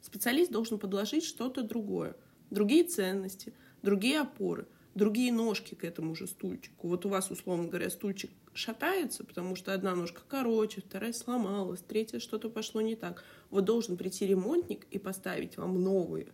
специалист 0.00 0.50
должен 0.50 0.78
подложить 0.78 1.24
что-то 1.24 1.62
другое. 1.62 2.16
Другие 2.50 2.84
ценности, 2.84 3.52
другие 3.82 4.20
опоры, 4.20 4.66
другие 4.94 5.32
ножки 5.32 5.74
к 5.74 5.84
этому 5.84 6.14
же 6.14 6.26
стульчику. 6.26 6.88
Вот 6.88 7.04
у 7.04 7.10
вас, 7.10 7.30
условно 7.30 7.68
говоря, 7.68 7.90
стульчик 7.90 8.30
шатается, 8.58 9.24
потому 9.24 9.56
что 9.56 9.72
одна 9.72 9.94
ножка 9.94 10.22
короче, 10.28 10.80
вторая 10.80 11.12
сломалась, 11.12 11.80
третья 11.80 12.18
что-то 12.18 12.50
пошло 12.50 12.80
не 12.80 12.96
так. 12.96 13.24
Вот 13.50 13.64
должен 13.64 13.96
прийти 13.96 14.26
ремонтник 14.26 14.86
и 14.90 14.98
поставить 14.98 15.56
вам 15.56 15.82
новые 15.82 16.32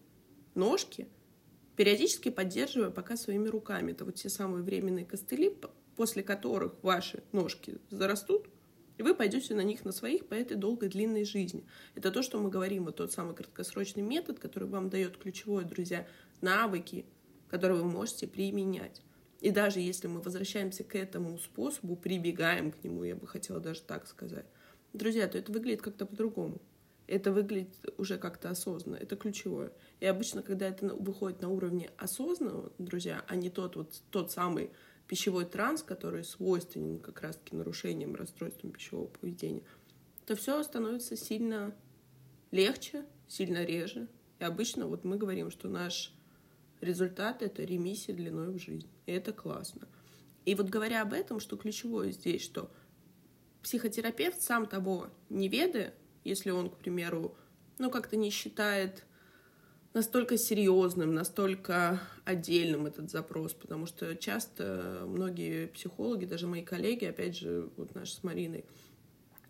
ножки, 0.54 1.06
периодически 1.76 2.30
поддерживая 2.30 2.90
пока 2.90 3.16
своими 3.16 3.48
руками. 3.48 3.92
Это 3.92 4.04
вот 4.04 4.14
те 4.14 4.28
самые 4.28 4.62
временные 4.62 5.04
костыли, 5.04 5.56
после 5.96 6.22
которых 6.22 6.74
ваши 6.82 7.22
ножки 7.32 7.78
зарастут, 7.90 8.48
и 8.96 9.02
вы 9.02 9.14
пойдете 9.14 9.54
на 9.54 9.62
них 9.62 9.84
на 9.84 9.92
своих 9.92 10.26
по 10.26 10.34
этой 10.34 10.56
долгой 10.56 10.88
длинной 10.88 11.24
жизни. 11.24 11.64
Это 11.94 12.10
то, 12.10 12.22
что 12.22 12.38
мы 12.38 12.48
говорим, 12.48 12.84
вот 12.84 12.96
тот 12.96 13.12
самый 13.12 13.34
краткосрочный 13.34 14.02
метод, 14.02 14.38
который 14.38 14.68
вам 14.68 14.88
дает 14.88 15.16
ключевое, 15.16 15.64
друзья, 15.64 16.06
навыки, 16.40 17.04
которые 17.48 17.82
вы 17.82 17.90
можете 17.90 18.26
применять. 18.28 19.02
И 19.40 19.50
даже 19.50 19.80
если 19.80 20.06
мы 20.06 20.20
возвращаемся 20.20 20.84
к 20.84 20.94
этому 20.94 21.38
способу, 21.38 21.96
прибегаем 21.96 22.72
к 22.72 22.82
нему, 22.82 23.04
я 23.04 23.14
бы 23.14 23.26
хотела 23.26 23.60
даже 23.60 23.82
так 23.82 24.06
сказать, 24.06 24.46
друзья, 24.92 25.28
то 25.28 25.36
это 25.38 25.52
выглядит 25.52 25.82
как-то 25.82 26.06
по-другому. 26.06 26.60
Это 27.06 27.32
выглядит 27.32 27.74
уже 27.98 28.16
как-то 28.16 28.48
осознанно. 28.48 28.96
Это 28.96 29.16
ключевое. 29.16 29.72
И 30.00 30.06
обычно, 30.06 30.42
когда 30.42 30.68
это 30.68 30.86
выходит 30.94 31.42
на 31.42 31.50
уровне 31.50 31.90
осознанного, 31.98 32.72
друзья, 32.78 33.22
а 33.28 33.36
не 33.36 33.50
тот 33.50 33.76
вот 33.76 34.02
тот 34.10 34.32
самый 34.32 34.70
пищевой 35.06 35.44
транс, 35.44 35.82
который 35.82 36.24
свойственен 36.24 36.98
как 36.98 37.20
раз-таки 37.20 37.54
нарушениям, 37.54 38.14
расстройствам 38.14 38.72
пищевого 38.72 39.08
поведения, 39.08 39.62
то 40.24 40.34
все 40.34 40.62
становится 40.62 41.16
сильно 41.16 41.74
легче, 42.50 43.04
сильно 43.28 43.64
реже. 43.64 44.08
И 44.38 44.44
обычно 44.44 44.86
вот 44.86 45.04
мы 45.04 45.16
говорим, 45.18 45.50
что 45.50 45.68
наш 45.68 46.14
результат— 46.84 47.42
это 47.42 47.64
ремиссия 47.64 48.14
длиной 48.14 48.50
в 48.52 48.58
жизнь. 48.58 48.88
И 49.06 49.12
это 49.12 49.32
классно. 49.32 49.88
И 50.44 50.54
вот 50.54 50.68
говоря 50.68 51.02
об 51.02 51.12
этом, 51.12 51.40
что 51.40 51.56
ключевое 51.56 52.12
здесь, 52.12 52.42
что 52.42 52.70
психотерапевт 53.62 54.40
сам 54.40 54.66
того 54.66 55.08
не 55.30 55.48
ведая, 55.48 55.94
если 56.22 56.50
он, 56.50 56.70
к 56.70 56.76
примеру, 56.76 57.36
ну 57.78 57.90
как-то 57.90 58.16
не 58.16 58.30
считает 58.30 59.04
настолько 59.94 60.36
серьезным, 60.36 61.14
настолько 61.14 62.00
отдельным 62.24 62.86
этот 62.86 63.10
запрос, 63.10 63.54
потому 63.54 63.86
что 63.86 64.14
часто 64.16 65.04
многие 65.06 65.68
психологи, 65.68 66.24
даже 66.26 66.46
мои 66.46 66.62
коллеги, 66.62 67.04
опять 67.04 67.36
же, 67.36 67.70
вот 67.76 67.94
наши 67.94 68.14
с 68.14 68.22
Мариной, 68.24 68.64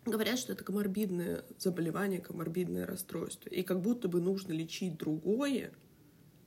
говорят, 0.05 0.37
что 0.37 0.53
это 0.53 0.63
коморбидное 0.63 1.43
заболевание, 1.57 2.21
коморбидное 2.21 2.85
расстройство, 2.85 3.49
и 3.49 3.63
как 3.63 3.81
будто 3.81 4.07
бы 4.07 4.21
нужно 4.21 4.53
лечить 4.53 4.97
другое, 4.97 5.71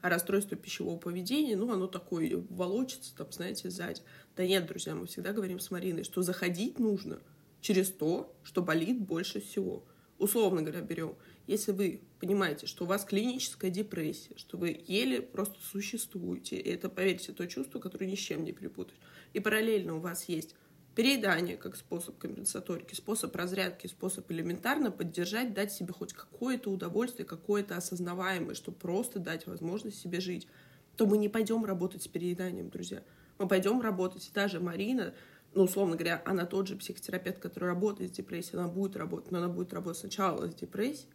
а 0.01 0.09
расстройство 0.09 0.57
пищевого 0.57 0.99
поведения, 0.99 1.57
ну, 1.57 1.73
оно 1.73 1.87
такое 1.87 2.45
волочится, 2.51 3.15
там, 3.17 3.31
знаете, 3.33 3.71
сзади. 3.71 4.03
Да 4.37 4.47
нет, 4.47 4.67
друзья, 4.67 4.95
мы 4.95 5.07
всегда 5.07 5.33
говорим 5.33 5.61
с 5.61 5.71
Мариной, 5.71 6.05
что 6.05 6.23
заходить 6.23 6.79
нужно 6.79 7.19
через 7.61 7.91
то, 7.91 8.35
что 8.43 8.63
болит 8.63 9.01
больше 9.01 9.41
всего. 9.41 9.85
Условно 10.19 10.63
говоря, 10.63 10.81
берем 10.81 11.17
если 11.49 11.73
вы 11.73 12.03
понимаете, 12.21 12.67
что 12.67 12.85
у 12.85 12.87
вас 12.87 13.07
клиническая 13.07 13.71
депрессия, 13.71 14.37
что 14.37 14.59
вы 14.59 14.85
еле 14.87 15.23
просто 15.23 15.57
существуете, 15.63 16.57
и 16.57 16.69
это, 16.69 16.91
поверьте, 16.91 17.33
то 17.33 17.47
чувство, 17.49 17.81
которое 17.81 18.05
ни 18.05 18.15
с 18.15 18.19
чем 18.19 18.45
не 18.45 18.53
перепутать, 18.53 18.99
и 19.33 19.41
параллельно 19.41 19.97
у 19.97 19.99
вас 19.99 20.29
есть 20.29 20.55
переедание 20.99 21.57
как 21.57 21.77
способ 21.77 22.19
компенсаторики, 22.19 22.93
способ 22.93 23.37
разрядки, 23.37 23.87
способ 23.87 24.29
элементарно 24.33 24.91
поддержать, 24.91 25.55
дать 25.55 25.71
себе 25.71 25.93
хоть 25.93 26.13
какое-то 26.13 26.73
удовольствие, 26.73 27.25
какое-то 27.25 27.77
осознаваемое, 27.77 28.57
чтобы 28.57 28.79
просто 28.79 29.21
дать 29.21 29.47
возможность 29.47 30.01
себе 30.01 30.21
жить, 30.21 30.49
то 30.97 31.07
мы 31.07 31.17
не 31.19 31.29
пойдем 31.29 31.65
работать 31.65 32.03
с 32.03 32.09
перееданием, 32.09 32.69
друзья. 32.69 33.05
Мы 33.39 33.47
пойдем 33.47 33.81
работать, 33.81 34.27
и 34.27 34.33
даже 34.33 34.59
Марина, 34.59 35.15
ну, 35.55 35.63
условно 35.63 35.95
говоря, 35.95 36.21
она 36.25 36.47
тот 36.47 36.67
же 36.67 36.75
психотерапевт, 36.75 37.39
который 37.39 37.69
работает 37.69 38.13
с 38.13 38.17
депрессией, 38.17 38.59
она 38.59 38.67
будет 38.67 38.97
работать, 38.97 39.31
но 39.31 39.39
она 39.39 39.49
будет 39.49 39.73
работать 39.73 40.01
сначала 40.01 40.51
с 40.51 40.55
депрессией, 40.57 41.07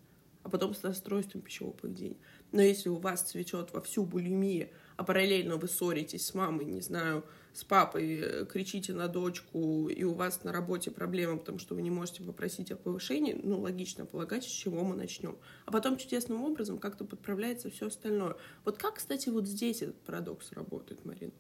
а 0.43 0.49
потом 0.49 0.73
с 0.75 0.83
расстройством 0.85 1.41
пищевого 1.41 1.73
поведения. 1.73 2.15
Но 2.53 2.61
если 2.61 2.87
у 2.87 2.95
вас 2.95 3.23
цветет 3.23 3.73
во 3.73 3.81
всю 3.81 4.05
булимия, 4.05 4.69
а 4.95 5.03
параллельно 5.03 5.57
вы 5.57 5.67
ссоритесь 5.67 6.25
с 6.25 6.33
мамой, 6.33 6.63
не 6.63 6.79
знаю, 6.79 7.25
с 7.53 7.63
папой, 7.63 8.19
э, 8.19 8.45
кричите 8.45 8.93
на 8.93 9.07
дочку, 9.07 9.87
и 9.87 10.03
у 10.03 10.13
вас 10.13 10.43
на 10.43 10.51
работе 10.51 10.91
проблемы, 10.91 11.37
потому 11.37 11.59
что 11.59 11.75
вы 11.75 11.81
не 11.81 11.91
можете 11.91 12.23
попросить 12.23 12.71
о 12.71 12.75
повышении, 12.75 13.39
ну, 13.41 13.59
логично 13.61 14.05
полагать, 14.05 14.43
с 14.43 14.47
чего 14.47 14.83
мы 14.83 14.95
начнем. 14.95 15.37
А 15.65 15.71
потом 15.71 15.97
чудесным 15.97 16.43
образом 16.43 16.79
как-то 16.79 17.05
подправляется 17.05 17.69
все 17.69 17.87
остальное. 17.87 18.35
Вот 18.65 18.77
как, 18.77 18.95
кстати, 18.95 19.29
вот 19.29 19.47
здесь 19.47 19.81
этот 19.81 19.99
парадокс 20.01 20.51
работает, 20.51 21.05
Марина? 21.05 21.31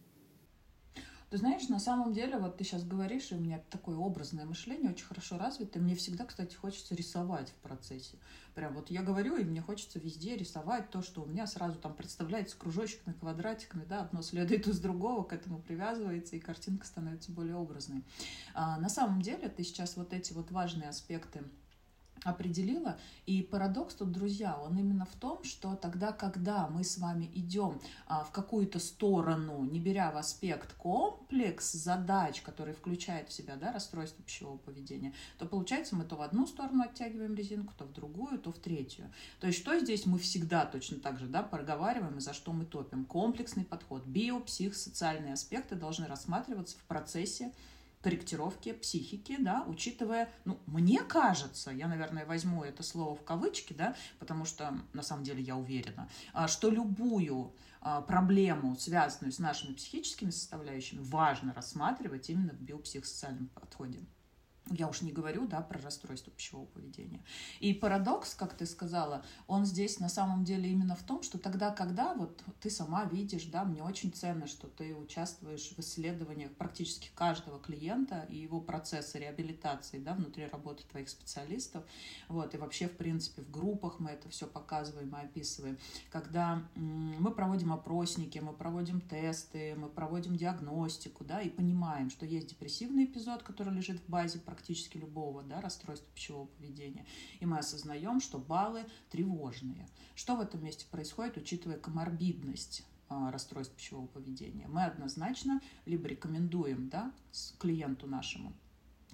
Ты 1.33 1.39
знаешь, 1.39 1.67
на 1.67 1.79
самом 1.79 2.13
деле, 2.13 2.37
вот 2.37 2.57
ты 2.57 2.63
сейчас 2.63 2.83
говоришь, 2.83 3.31
и 3.31 3.35
у 3.35 3.39
меня 3.39 3.59
такое 3.71 3.97
образное 3.97 4.45
мышление 4.45 4.91
очень 4.91 5.07
хорошо 5.07 5.39
развито. 5.39 5.79
Мне 5.79 5.95
всегда, 5.95 6.25
кстати, 6.25 6.53
хочется 6.53 6.93
рисовать 6.93 7.49
в 7.49 7.55
процессе. 7.55 8.19
Прям 8.53 8.75
вот 8.75 8.91
я 8.91 9.01
говорю, 9.01 9.37
и 9.37 9.43
мне 9.43 9.59
хочется 9.59 9.97
везде 9.97 10.37
рисовать 10.37 10.91
то, 10.91 11.01
что 11.01 11.23
у 11.23 11.25
меня 11.25 11.47
сразу 11.47 11.79
там 11.79 11.95
представляется 11.95 12.55
кружочками, 12.55 13.15
квадратиками, 13.15 13.83
да, 13.83 14.01
одно 14.01 14.21
следует 14.21 14.67
из 14.67 14.79
другого, 14.79 15.23
к 15.23 15.33
этому 15.33 15.59
привязывается, 15.59 16.35
и 16.35 16.39
картинка 16.39 16.85
становится 16.85 17.31
более 17.31 17.55
образной. 17.55 18.03
А, 18.53 18.77
на 18.77 18.89
самом 18.89 19.19
деле, 19.19 19.49
ты 19.49 19.63
сейчас 19.63 19.97
вот 19.97 20.13
эти 20.13 20.33
вот 20.33 20.51
важные 20.51 20.89
аспекты 20.89 21.41
определила. 22.23 22.97
И 23.25 23.41
парадокс 23.41 23.95
тут, 23.95 24.11
друзья, 24.11 24.57
он 24.59 24.77
именно 24.77 25.05
в 25.05 25.15
том, 25.15 25.43
что 25.43 25.75
тогда, 25.75 26.11
когда 26.11 26.67
мы 26.67 26.83
с 26.83 26.97
вами 26.97 27.29
идем 27.33 27.79
а, 28.07 28.23
в 28.23 28.31
какую-то 28.31 28.79
сторону, 28.79 29.63
не 29.63 29.79
беря 29.79 30.11
в 30.11 30.17
аспект 30.17 30.73
комплекс 30.73 31.71
задач, 31.71 32.41
который 32.41 32.73
включает 32.73 33.29
в 33.29 33.33
себя 33.33 33.55
да, 33.55 33.71
расстройство 33.71 34.23
пищевого 34.23 34.57
поведения, 34.57 35.13
то 35.37 35.45
получается 35.45 35.95
мы 35.95 36.03
то 36.03 36.15
в 36.15 36.21
одну 36.21 36.45
сторону 36.47 36.83
оттягиваем 36.83 37.35
резинку, 37.35 37.73
то 37.77 37.85
в 37.85 37.93
другую, 37.93 38.39
то 38.39 38.51
в 38.51 38.57
третью. 38.59 39.11
То 39.39 39.47
есть 39.47 39.59
что 39.59 39.77
здесь 39.79 40.05
мы 40.05 40.19
всегда 40.19 40.65
точно 40.65 40.99
так 40.99 41.19
же 41.19 41.27
да, 41.27 41.43
проговариваем 41.43 42.17
и 42.17 42.21
за 42.21 42.33
что 42.33 42.53
мы 42.53 42.65
топим? 42.65 43.05
Комплексный 43.05 43.65
подход. 43.65 44.05
Био, 44.05 44.39
псих, 44.39 44.75
социальные 44.75 45.33
аспекты 45.33 45.75
должны 45.75 46.07
рассматриваться 46.07 46.77
в 46.77 46.83
процессе 46.83 47.51
корректировки 48.03 48.73
психики, 48.73 49.37
да, 49.39 49.63
учитывая, 49.65 50.29
ну, 50.43 50.59
мне 50.67 51.01
кажется, 51.01 51.71
я, 51.71 51.87
наверное, 51.87 52.25
возьму 52.25 52.63
это 52.63 52.83
слово 52.83 53.15
в 53.15 53.23
кавычки, 53.23 53.73
да, 53.73 53.95
потому 54.19 54.43
что, 54.45 54.77
на 54.91 55.01
самом 55.01 55.23
деле, 55.23 55.41
я 55.41 55.55
уверена, 55.55 56.09
а, 56.33 56.47
что 56.49 56.69
любую 56.69 57.53
а, 57.81 58.01
проблему, 58.01 58.75
связанную 58.75 59.31
с 59.31 59.39
нашими 59.39 59.73
психическими 59.73 60.31
составляющими, 60.31 60.99
важно 61.01 61.53
рассматривать 61.53 62.29
именно 62.29 62.53
в 62.53 62.61
биопсихосоциальном 62.61 63.47
подходе. 63.47 63.99
Я 64.71 64.87
уж 64.87 65.01
не 65.01 65.11
говорю, 65.11 65.45
да, 65.45 65.61
про 65.61 65.79
расстройство 65.81 66.31
пищевого 66.31 66.65
поведения. 66.67 67.21
И 67.59 67.73
парадокс, 67.73 68.33
как 68.33 68.53
ты 68.55 68.65
сказала, 68.65 69.25
он 69.45 69.65
здесь 69.65 69.99
на 69.99 70.07
самом 70.07 70.45
деле 70.45 70.69
именно 70.69 70.95
в 70.95 71.03
том, 71.03 71.21
что 71.21 71.37
тогда, 71.37 71.71
когда 71.71 72.13
вот 72.13 72.41
ты 72.61 72.69
сама 72.69 73.03
видишь, 73.03 73.45
да, 73.45 73.65
мне 73.65 73.83
очень 73.83 74.13
ценно, 74.13 74.47
что 74.47 74.67
ты 74.67 74.95
участвуешь 74.95 75.73
в 75.75 75.79
исследованиях 75.79 76.51
практически 76.53 77.09
каждого 77.13 77.59
клиента 77.59 78.25
и 78.29 78.37
его 78.37 78.61
процесса 78.61 79.19
реабилитации, 79.19 79.99
да, 79.99 80.13
внутри 80.13 80.47
работы 80.47 80.83
твоих 80.89 81.09
специалистов, 81.09 81.83
вот, 82.29 82.55
и 82.55 82.57
вообще, 82.57 82.87
в 82.87 82.95
принципе, 82.95 83.41
в 83.41 83.51
группах 83.51 83.99
мы 83.99 84.11
это 84.11 84.29
все 84.29 84.47
показываем 84.47 85.13
и 85.13 85.19
описываем, 85.19 85.77
когда 86.09 86.63
мы 86.75 87.31
проводим 87.31 87.73
опросники, 87.73 88.39
мы 88.39 88.53
проводим 88.53 89.01
тесты, 89.01 89.75
мы 89.75 89.89
проводим 89.89 90.37
диагностику, 90.37 91.25
да, 91.25 91.41
и 91.41 91.49
понимаем, 91.49 92.09
что 92.09 92.25
есть 92.25 92.47
депрессивный 92.47 93.03
эпизод, 93.05 93.43
который 93.43 93.73
лежит 93.73 93.99
в 93.99 94.09
базе 94.09 94.39
практически 94.53 94.97
любого 94.97 95.43
да, 95.43 95.61
расстройства 95.61 96.07
пищевого 96.13 96.45
поведения. 96.45 97.05
И 97.39 97.45
мы 97.45 97.57
осознаем, 97.57 98.21
что 98.21 98.37
баллы 98.37 98.85
тревожные. 99.09 99.87
Что 100.15 100.35
в 100.35 100.41
этом 100.41 100.63
месте 100.63 100.85
происходит, 100.89 101.37
учитывая 101.37 101.77
коморбидность 101.77 102.85
а, 103.09 103.31
расстройств 103.31 103.75
пищевого 103.75 104.07
поведения? 104.07 104.67
Мы 104.67 104.83
однозначно 104.83 105.59
либо 105.85 106.07
рекомендуем 106.07 106.89
да, 106.89 107.11
клиенту 107.57 108.07
нашему 108.07 108.53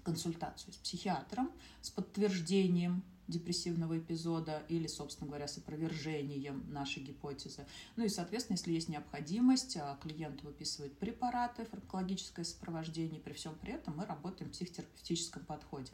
консультацию 0.04 0.74
с 0.74 0.78
психиатром 0.78 1.52
с 1.82 1.90
подтверждением 1.90 3.04
депрессивного 3.30 4.00
эпизода 4.00 4.64
или, 4.68 4.88
собственно 4.88 5.28
говоря, 5.28 5.48
с 5.48 5.58
опровержением 5.58 6.66
нашей 6.72 7.04
гипотезы. 7.04 7.66
Ну 7.96 8.06
и, 8.06 8.10
соответственно, 8.10 8.58
если 8.58 8.74
есть 8.74 8.90
необходимость, 8.90 9.78
а, 9.78 9.98
клиент 10.02 10.42
выписывает 10.44 10.98
препараты, 10.98 11.66
фармакологическое 11.66 12.44
сопровождение, 12.44 13.22
при 13.22 13.34
всем 13.34 13.56
при 13.56 13.74
этом 13.74 13.98
мы 13.98 14.06
работаем 14.06 14.50
в 14.50 14.54
психотерапевтическом 14.54 15.46
подходе. 15.46 15.92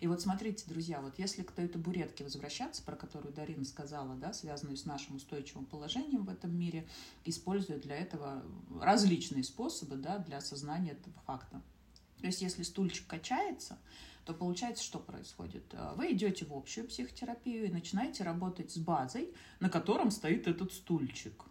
И 0.00 0.06
вот 0.06 0.20
смотрите, 0.20 0.64
друзья, 0.68 1.00
вот 1.00 1.18
если 1.18 1.42
к 1.42 1.52
той 1.52 1.68
табуретке 1.68 2.24
возвращаться, 2.24 2.82
про 2.82 2.96
которую 2.96 3.34
Дарина 3.34 3.64
сказала, 3.64 4.14
да, 4.14 4.32
связанную 4.32 4.76
с 4.76 4.84
нашим 4.84 5.16
устойчивым 5.16 5.64
положением 5.64 6.24
в 6.24 6.28
этом 6.28 6.56
мире, 6.56 6.86
используя 7.24 7.78
для 7.78 7.96
этого 7.96 8.42
различные 8.80 9.44
способы 9.44 9.96
да, 9.96 10.18
для 10.18 10.38
осознания 10.38 10.92
этого 10.92 11.16
факта. 11.26 11.62
То 12.20 12.26
есть 12.26 12.40
если 12.40 12.62
стульчик 12.62 13.06
качается, 13.06 13.78
то 14.24 14.34
получается, 14.34 14.82
что 14.82 14.98
происходит? 14.98 15.64
Э, 15.72 15.92
вы 15.96 16.12
идете 16.12 16.44
в 16.44 16.54
общую 16.54 16.86
психотерапию 16.88 17.66
и 17.66 17.72
начинаете 17.72 18.24
работать 18.24 18.70
с 18.72 18.76
базой, 18.78 19.32
на 19.60 19.68
котором 19.68 20.10
стоит 20.10 20.46
этот 20.46 20.72
стульчик. 20.72 21.44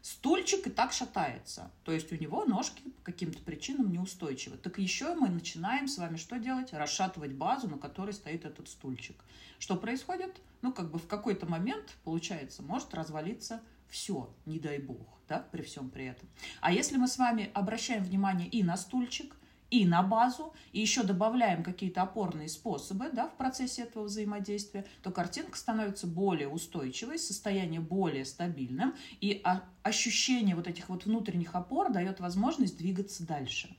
Стульчик 0.00 0.66
и 0.66 0.70
так 0.70 0.92
шатается, 0.92 1.70
то 1.82 1.90
есть 1.90 2.12
у 2.12 2.16
него 2.16 2.44
ножки 2.44 2.82
по 2.82 3.04
каким-то 3.04 3.38
причинам 3.38 3.90
неустойчивы. 3.90 4.58
Так 4.58 4.78
еще 4.78 5.14
мы 5.14 5.30
начинаем 5.30 5.88
с 5.88 5.96
вами 5.96 6.18
что 6.18 6.38
делать? 6.38 6.74
Расшатывать 6.74 7.32
базу, 7.32 7.68
на 7.68 7.78
которой 7.78 8.12
стоит 8.12 8.44
этот 8.44 8.68
стульчик. 8.68 9.24
Что 9.58 9.76
происходит? 9.76 10.42
Ну, 10.60 10.74
как 10.74 10.90
бы 10.90 10.98
в 10.98 11.06
какой-то 11.06 11.46
момент, 11.46 11.96
получается, 12.04 12.62
может 12.62 12.92
развалиться 12.92 13.62
все, 13.88 14.30
не 14.44 14.58
дай 14.58 14.78
бог, 14.78 15.20
да, 15.26 15.38
при 15.38 15.62
всем 15.62 15.88
при 15.88 16.04
этом. 16.04 16.28
А 16.60 16.70
если 16.70 16.98
мы 16.98 17.08
с 17.08 17.16
вами 17.16 17.50
обращаем 17.54 18.04
внимание 18.04 18.48
и 18.48 18.62
на 18.62 18.76
стульчик, 18.76 19.34
и 19.70 19.86
на 19.86 20.02
базу, 20.02 20.52
и 20.72 20.80
еще 20.80 21.02
добавляем 21.02 21.62
какие-то 21.62 22.02
опорные 22.02 22.48
способы 22.48 23.10
да, 23.12 23.28
в 23.28 23.36
процессе 23.36 23.82
этого 23.82 24.04
взаимодействия, 24.04 24.84
то 25.02 25.10
картинка 25.10 25.56
становится 25.56 26.06
более 26.06 26.48
устойчивой, 26.48 27.18
состояние 27.18 27.80
более 27.80 28.24
стабильным, 28.24 28.94
и 29.20 29.42
ощущение 29.82 30.54
вот 30.54 30.68
этих 30.68 30.88
вот 30.88 31.04
внутренних 31.04 31.54
опор 31.54 31.92
дает 31.92 32.20
возможность 32.20 32.78
двигаться 32.78 33.26
дальше. 33.26 33.76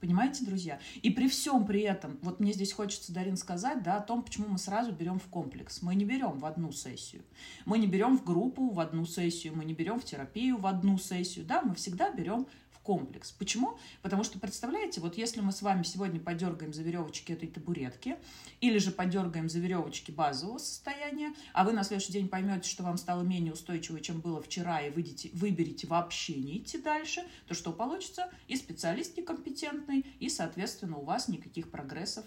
Понимаете, 0.00 0.44
друзья? 0.44 0.78
И 1.02 1.10
при 1.10 1.28
всем 1.28 1.66
при 1.66 1.80
этом, 1.80 2.18
вот 2.22 2.38
мне 2.38 2.52
здесь 2.52 2.72
хочется, 2.72 3.12
Дарин, 3.12 3.36
сказать 3.36 3.82
да, 3.82 3.96
о 3.96 4.00
том, 4.00 4.22
почему 4.22 4.46
мы 4.48 4.58
сразу 4.58 4.92
берем 4.92 5.18
в 5.18 5.26
комплекс. 5.26 5.82
Мы 5.82 5.94
не 5.96 6.04
берем 6.04 6.38
в 6.38 6.46
одну 6.46 6.70
сессию. 6.70 7.22
Мы 7.64 7.78
не 7.78 7.86
берем 7.86 8.16
в 8.16 8.24
группу 8.24 8.70
в 8.70 8.78
одну 8.78 9.04
сессию, 9.06 9.56
мы 9.56 9.64
не 9.64 9.74
берем 9.74 9.98
в 9.98 10.04
терапию 10.04 10.56
в 10.56 10.66
одну 10.66 10.98
сессию. 10.98 11.44
Да, 11.44 11.62
мы 11.62 11.74
всегда 11.74 12.12
берем 12.12 12.46
комплекс. 12.88 13.32
Почему? 13.32 13.76
Потому 14.00 14.24
что, 14.24 14.38
представляете, 14.38 15.02
вот 15.02 15.18
если 15.18 15.42
мы 15.42 15.52
с 15.52 15.60
вами 15.60 15.82
сегодня 15.82 16.18
подергаем 16.18 16.72
за 16.72 16.82
веревочки 16.82 17.32
этой 17.32 17.46
табуретки, 17.46 18.16
или 18.62 18.78
же 18.78 18.92
подергаем 18.92 19.50
за 19.50 19.58
веревочки 19.58 20.10
базового 20.10 20.56
состояния, 20.56 21.34
а 21.52 21.64
вы 21.64 21.72
на 21.72 21.84
следующий 21.84 22.14
день 22.14 22.28
поймете, 22.28 22.66
что 22.66 22.84
вам 22.84 22.96
стало 22.96 23.20
менее 23.20 23.52
устойчиво, 23.52 24.00
чем 24.00 24.22
было 24.22 24.40
вчера, 24.40 24.80
и 24.80 24.88
выйдете, 24.88 25.28
выберете 25.34 25.86
вообще 25.86 26.36
не 26.36 26.56
идти 26.56 26.78
дальше, 26.78 27.20
то 27.46 27.52
что 27.52 27.74
получится? 27.74 28.30
И 28.46 28.56
специалист 28.56 29.18
некомпетентный, 29.18 30.06
и, 30.18 30.30
соответственно, 30.30 30.96
у 30.96 31.04
вас 31.04 31.28
никаких 31.28 31.70
прогрессов 31.70 32.24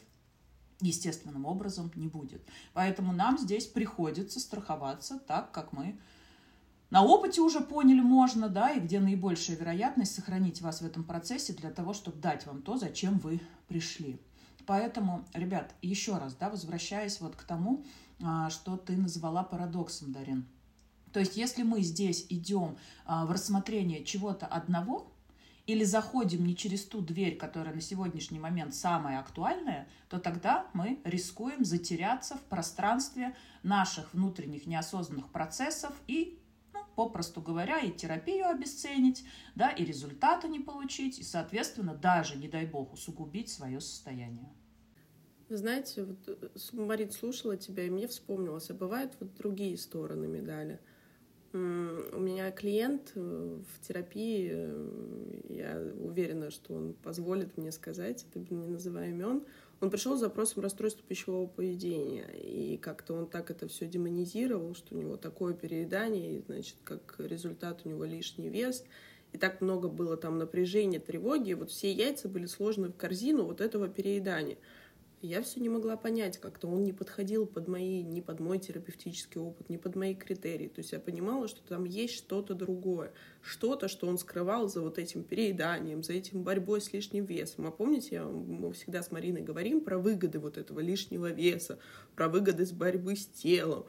естественным 0.79 1.45
образом 1.45 1.91
не 1.95 2.07
будет. 2.07 2.47
Поэтому 2.73 3.13
нам 3.13 3.39
здесь 3.39 3.65
приходится 3.65 4.39
страховаться 4.39 5.17
так, 5.17 5.51
как 5.51 5.73
мы 5.73 5.99
на 6.91 7.03
опыте 7.03 7.41
уже 7.41 7.61
поняли 7.61 8.01
можно, 8.01 8.49
да, 8.49 8.71
и 8.71 8.79
где 8.81 8.99
наибольшая 8.99 9.55
вероятность 9.55 10.13
сохранить 10.13 10.61
вас 10.61 10.81
в 10.81 10.85
этом 10.85 11.05
процессе 11.05 11.53
для 11.53 11.71
того, 11.71 11.93
чтобы 11.93 12.17
дать 12.17 12.45
вам 12.45 12.61
то, 12.61 12.77
зачем 12.77 13.17
вы 13.17 13.39
пришли. 13.67 14.19
Поэтому, 14.65 15.25
ребят, 15.33 15.73
еще 15.81 16.17
раз, 16.17 16.35
да, 16.35 16.49
возвращаясь 16.49 17.21
вот 17.21 17.35
к 17.37 17.43
тому, 17.43 17.85
а, 18.21 18.49
что 18.49 18.75
ты 18.75 18.97
назвала 18.97 19.43
парадоксом, 19.43 20.11
Дарин. 20.11 20.45
То 21.13 21.19
есть, 21.21 21.37
если 21.37 21.63
мы 21.63 21.81
здесь 21.81 22.25
идем 22.29 22.77
а, 23.05 23.25
в 23.25 23.31
рассмотрение 23.31 24.03
чего-то 24.03 24.45
одного, 24.45 25.11
или 25.67 25.85
заходим 25.85 26.45
не 26.45 26.55
через 26.55 26.83
ту 26.83 27.01
дверь, 27.01 27.37
которая 27.37 27.73
на 27.73 27.81
сегодняшний 27.81 28.39
момент 28.39 28.75
самая 28.75 29.19
актуальная, 29.19 29.87
то 30.09 30.19
тогда 30.19 30.67
мы 30.73 30.99
рискуем 31.05 31.63
затеряться 31.63 32.35
в 32.35 32.41
пространстве 32.41 33.35
наших 33.63 34.13
внутренних 34.13 34.65
неосознанных 34.65 35.29
процессов 35.29 35.93
и 36.07 36.40
попросту 36.95 37.41
говоря, 37.41 37.79
и 37.79 37.91
терапию 37.91 38.47
обесценить, 38.47 39.23
да, 39.55 39.69
и 39.69 39.83
результата 39.83 40.47
не 40.47 40.59
получить, 40.59 41.19
и, 41.19 41.23
соответственно, 41.23 41.95
даже, 41.95 42.37
не 42.37 42.47
дай 42.47 42.65
бог, 42.65 42.93
усугубить 42.93 43.49
свое 43.49 43.79
состояние. 43.79 44.49
Вы 45.49 45.57
знаете, 45.57 46.05
вот 46.05 46.17
э, 46.27 46.47
Марит 46.73 47.11
слушала 47.11 47.57
тебя, 47.57 47.83
и 47.83 47.89
мне 47.89 48.07
вспомнилось, 48.07 48.69
а 48.69 48.73
бывают 48.73 49.13
вот 49.19 49.33
другие 49.35 49.77
стороны 49.77 50.25
медали. 50.25 50.79
У 51.53 51.57
меня 51.57 52.49
клиент 52.51 53.11
э, 53.15 53.19
в 53.19 53.85
терапии, 53.85 54.49
э, 54.53 55.41
я 55.49 55.77
уверена, 55.99 56.51
что 56.51 56.73
он 56.73 56.93
позволит 56.93 57.57
мне 57.57 57.73
сказать, 57.73 58.25
это 58.33 58.39
не 58.53 58.67
называя 58.67 59.09
имен, 59.09 59.43
он 59.81 59.89
пришел 59.89 60.15
с 60.15 60.19
запросом 60.19 60.63
расстройства 60.63 61.03
пищевого 61.05 61.47
поведения, 61.47 62.27
и 62.37 62.77
как-то 62.77 63.15
он 63.15 63.27
так 63.27 63.51
это 63.51 63.67
все 63.67 63.87
демонизировал, 63.87 64.75
что 64.75 64.95
у 64.95 64.97
него 64.97 65.17
такое 65.17 65.53
переедание, 65.53 66.37
и, 66.37 66.43
значит, 66.45 66.77
как 66.83 67.15
результат 67.17 67.81
у 67.83 67.89
него 67.89 68.05
лишний 68.05 68.49
вес, 68.49 68.85
и 69.33 69.37
так 69.37 69.59
много 69.59 69.89
было 69.89 70.17
там 70.17 70.37
напряжения, 70.37 70.99
тревоги, 70.99 71.53
вот 71.53 71.71
все 71.71 71.91
яйца 71.91 72.29
были 72.29 72.45
сложены 72.45 72.89
в 72.89 72.95
корзину 72.95 73.43
вот 73.43 73.59
этого 73.59 73.89
переедания— 73.89 74.57
я 75.21 75.41
все 75.41 75.59
не 75.59 75.69
могла 75.69 75.97
понять, 75.97 76.39
как-то 76.39 76.67
он 76.67 76.83
не 76.83 76.93
подходил 76.93 77.45
под 77.45 77.67
мои, 77.67 78.01
не 78.01 78.21
под 78.21 78.39
мой 78.39 78.59
терапевтический 78.59 79.39
опыт, 79.39 79.69
не 79.69 79.77
под 79.77 79.95
мои 79.95 80.15
критерии. 80.15 80.67
То 80.67 80.79
есть 80.79 80.91
я 80.91 80.99
понимала, 80.99 81.47
что 81.47 81.61
там 81.61 81.85
есть 81.85 82.15
что-то 82.15 82.55
другое, 82.55 83.13
что-то, 83.41 83.87
что 83.87 84.07
он 84.07 84.17
скрывал 84.17 84.67
за 84.67 84.81
вот 84.81 84.97
этим 84.97 85.23
перееданием, 85.23 86.03
за 86.03 86.13
этим 86.13 86.43
борьбой 86.43 86.81
с 86.81 86.91
лишним 86.91 87.25
весом. 87.25 87.67
А 87.67 87.71
помните, 87.71 88.15
я, 88.15 88.25
мы 88.25 88.73
всегда 88.73 89.03
с 89.03 89.11
Мариной 89.11 89.41
говорим 89.41 89.81
про 89.81 89.99
выгоды 89.99 90.39
вот 90.39 90.57
этого 90.57 90.79
лишнего 90.79 91.31
веса, 91.31 91.77
про 92.15 92.27
выгоды 92.27 92.65
с 92.65 92.71
борьбы 92.71 93.15
с 93.15 93.27
телом, 93.27 93.85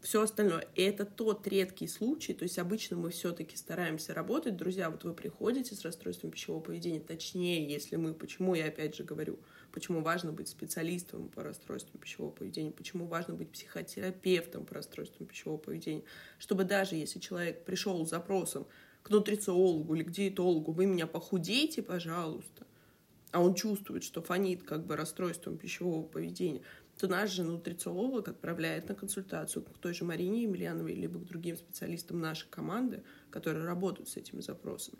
все 0.00 0.22
остальное. 0.22 0.66
И 0.74 0.82
это 0.82 1.04
тот 1.04 1.46
редкий 1.46 1.86
случай, 1.86 2.34
то 2.34 2.42
есть 2.42 2.58
обычно 2.58 2.96
мы 2.96 3.10
все-таки 3.10 3.56
стараемся 3.56 4.14
работать. 4.14 4.56
Друзья, 4.56 4.90
вот 4.90 5.04
вы 5.04 5.14
приходите 5.14 5.74
с 5.74 5.82
расстройством 5.82 6.30
пищевого 6.30 6.60
поведения, 6.60 7.00
точнее, 7.00 7.68
если 7.68 7.96
мы, 7.96 8.12
почему 8.12 8.54
я 8.54 8.66
опять 8.66 8.96
же 8.96 9.04
говорю, 9.04 9.38
почему 9.72 10.02
важно 10.02 10.32
быть 10.32 10.48
специалистом 10.48 11.28
по 11.28 11.42
расстройствам 11.42 12.00
пищевого 12.00 12.30
поведения, 12.30 12.70
почему 12.70 13.06
важно 13.06 13.34
быть 13.34 13.50
психотерапевтом 13.50 14.64
по 14.64 14.74
расстройствам 14.74 15.26
пищевого 15.26 15.58
поведения, 15.58 16.04
чтобы 16.38 16.64
даже 16.64 16.96
если 16.96 17.18
человек 17.18 17.64
пришел 17.64 18.06
с 18.06 18.10
запросом 18.10 18.66
к 19.02 19.10
нутрициологу 19.10 19.94
или 19.94 20.04
к 20.04 20.10
диетологу, 20.10 20.72
вы 20.72 20.86
меня 20.86 21.06
похудейте, 21.06 21.82
пожалуйста, 21.82 22.66
а 23.32 23.40
он 23.40 23.54
чувствует, 23.54 24.04
что 24.04 24.22
фонит 24.22 24.62
как 24.62 24.86
бы 24.86 24.94
расстройством 24.94 25.56
пищевого 25.56 26.06
поведения, 26.06 26.62
то 26.98 27.08
наш 27.08 27.30
же 27.30 27.42
нутрициолог 27.42 28.28
отправляет 28.28 28.88
на 28.88 28.94
консультацию 28.94 29.64
к 29.64 29.78
той 29.78 29.94
же 29.94 30.04
Марине 30.04 30.42
Емельяновой, 30.42 30.94
либо 30.94 31.18
к 31.18 31.24
другим 31.24 31.56
специалистам 31.56 32.20
нашей 32.20 32.48
команды, 32.50 33.02
которые 33.30 33.64
работают 33.64 34.10
с 34.10 34.16
этими 34.16 34.40
запросами. 34.40 34.98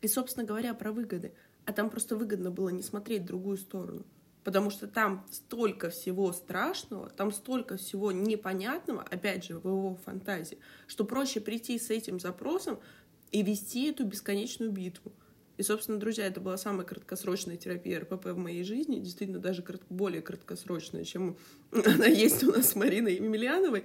И, 0.00 0.08
собственно 0.08 0.44
говоря, 0.44 0.74
про 0.74 0.92
выгоды. 0.92 1.32
А 1.66 1.72
там 1.72 1.90
просто 1.90 2.16
выгодно 2.16 2.50
было 2.50 2.68
не 2.68 2.82
смотреть 2.82 3.24
другую 3.24 3.56
сторону. 3.56 4.04
Потому 4.42 4.68
что 4.68 4.86
там 4.86 5.26
столько 5.30 5.88
всего 5.88 6.32
страшного, 6.32 7.08
там 7.08 7.32
столько 7.32 7.78
всего 7.78 8.12
непонятного, 8.12 9.02
опять 9.02 9.44
же, 9.44 9.58
в 9.58 9.66
его 9.66 9.96
фантазии, 10.04 10.58
что 10.86 11.04
проще 11.04 11.40
прийти 11.40 11.78
с 11.78 11.88
этим 11.88 12.20
запросом 12.20 12.78
и 13.32 13.42
вести 13.42 13.88
эту 13.88 14.04
бесконечную 14.04 14.70
битву. 14.70 15.12
И, 15.56 15.62
собственно, 15.62 15.98
друзья, 15.98 16.26
это 16.26 16.40
была 16.40 16.56
самая 16.56 16.84
краткосрочная 16.84 17.56
терапия 17.56 18.00
РПП 18.00 18.26
в 18.26 18.36
моей 18.36 18.64
жизни, 18.64 18.98
действительно 18.98 19.38
даже 19.38 19.64
более 19.88 20.20
краткосрочная, 20.20 21.04
чем 21.04 21.36
она 21.72 22.06
есть 22.06 22.42
у 22.44 22.52
нас 22.52 22.70
с 22.70 22.74
Мариной 22.74 23.14
Емельяновой. 23.14 23.84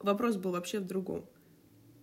Вопрос 0.00 0.36
был 0.36 0.52
вообще 0.52 0.80
в 0.80 0.86
другом. 0.86 1.26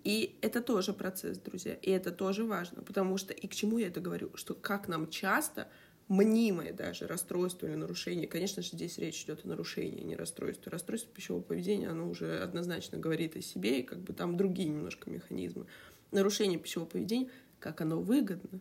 И 0.04 0.38
это 0.42 0.62
тоже 0.62 0.94
процесс, 0.94 1.38
друзья, 1.38 1.76
и 1.76 1.92
это 1.92 2.12
тоже 2.12 2.44
важно, 2.44 2.82
потому 2.82 3.18
что, 3.18 3.34
и 3.34 3.48
к 3.48 3.54
чему 3.54 3.78
я 3.78 3.88
это 3.88 4.00
говорю, 4.00 4.32
что 4.36 4.56
как 4.56 4.88
нам 4.88 5.10
часто 5.10 5.68
мнимое 6.08 6.74
даже 6.74 7.08
расстройство 7.08 7.68
или 7.68 7.76
нарушение, 7.76 8.28
конечно 8.28 8.62
же, 8.62 8.70
здесь 8.70 8.98
речь 8.98 9.24
идет 9.24 9.46
о 9.46 9.48
нарушении, 9.48 10.02
а 10.02 10.04
не 10.04 10.16
расстройстве. 10.16 10.72
Расстройство 10.72 11.14
пищевого 11.14 11.42
поведения, 11.42 11.88
оно 11.88 12.10
уже 12.10 12.40
однозначно 12.40 12.98
говорит 12.98 13.38
о 13.38 13.42
себе, 13.42 13.80
и 13.80 13.84
как 13.84 14.00
бы 14.00 14.14
там 14.14 14.38
другие 14.38 14.70
немножко 14.70 15.10
механизмы. 15.10 15.68
Нарушение 16.12 16.60
пищевого 16.60 16.90
поведения, 16.90 17.30
как 17.60 17.80
оно 17.82 18.02
выгодно, 18.02 18.60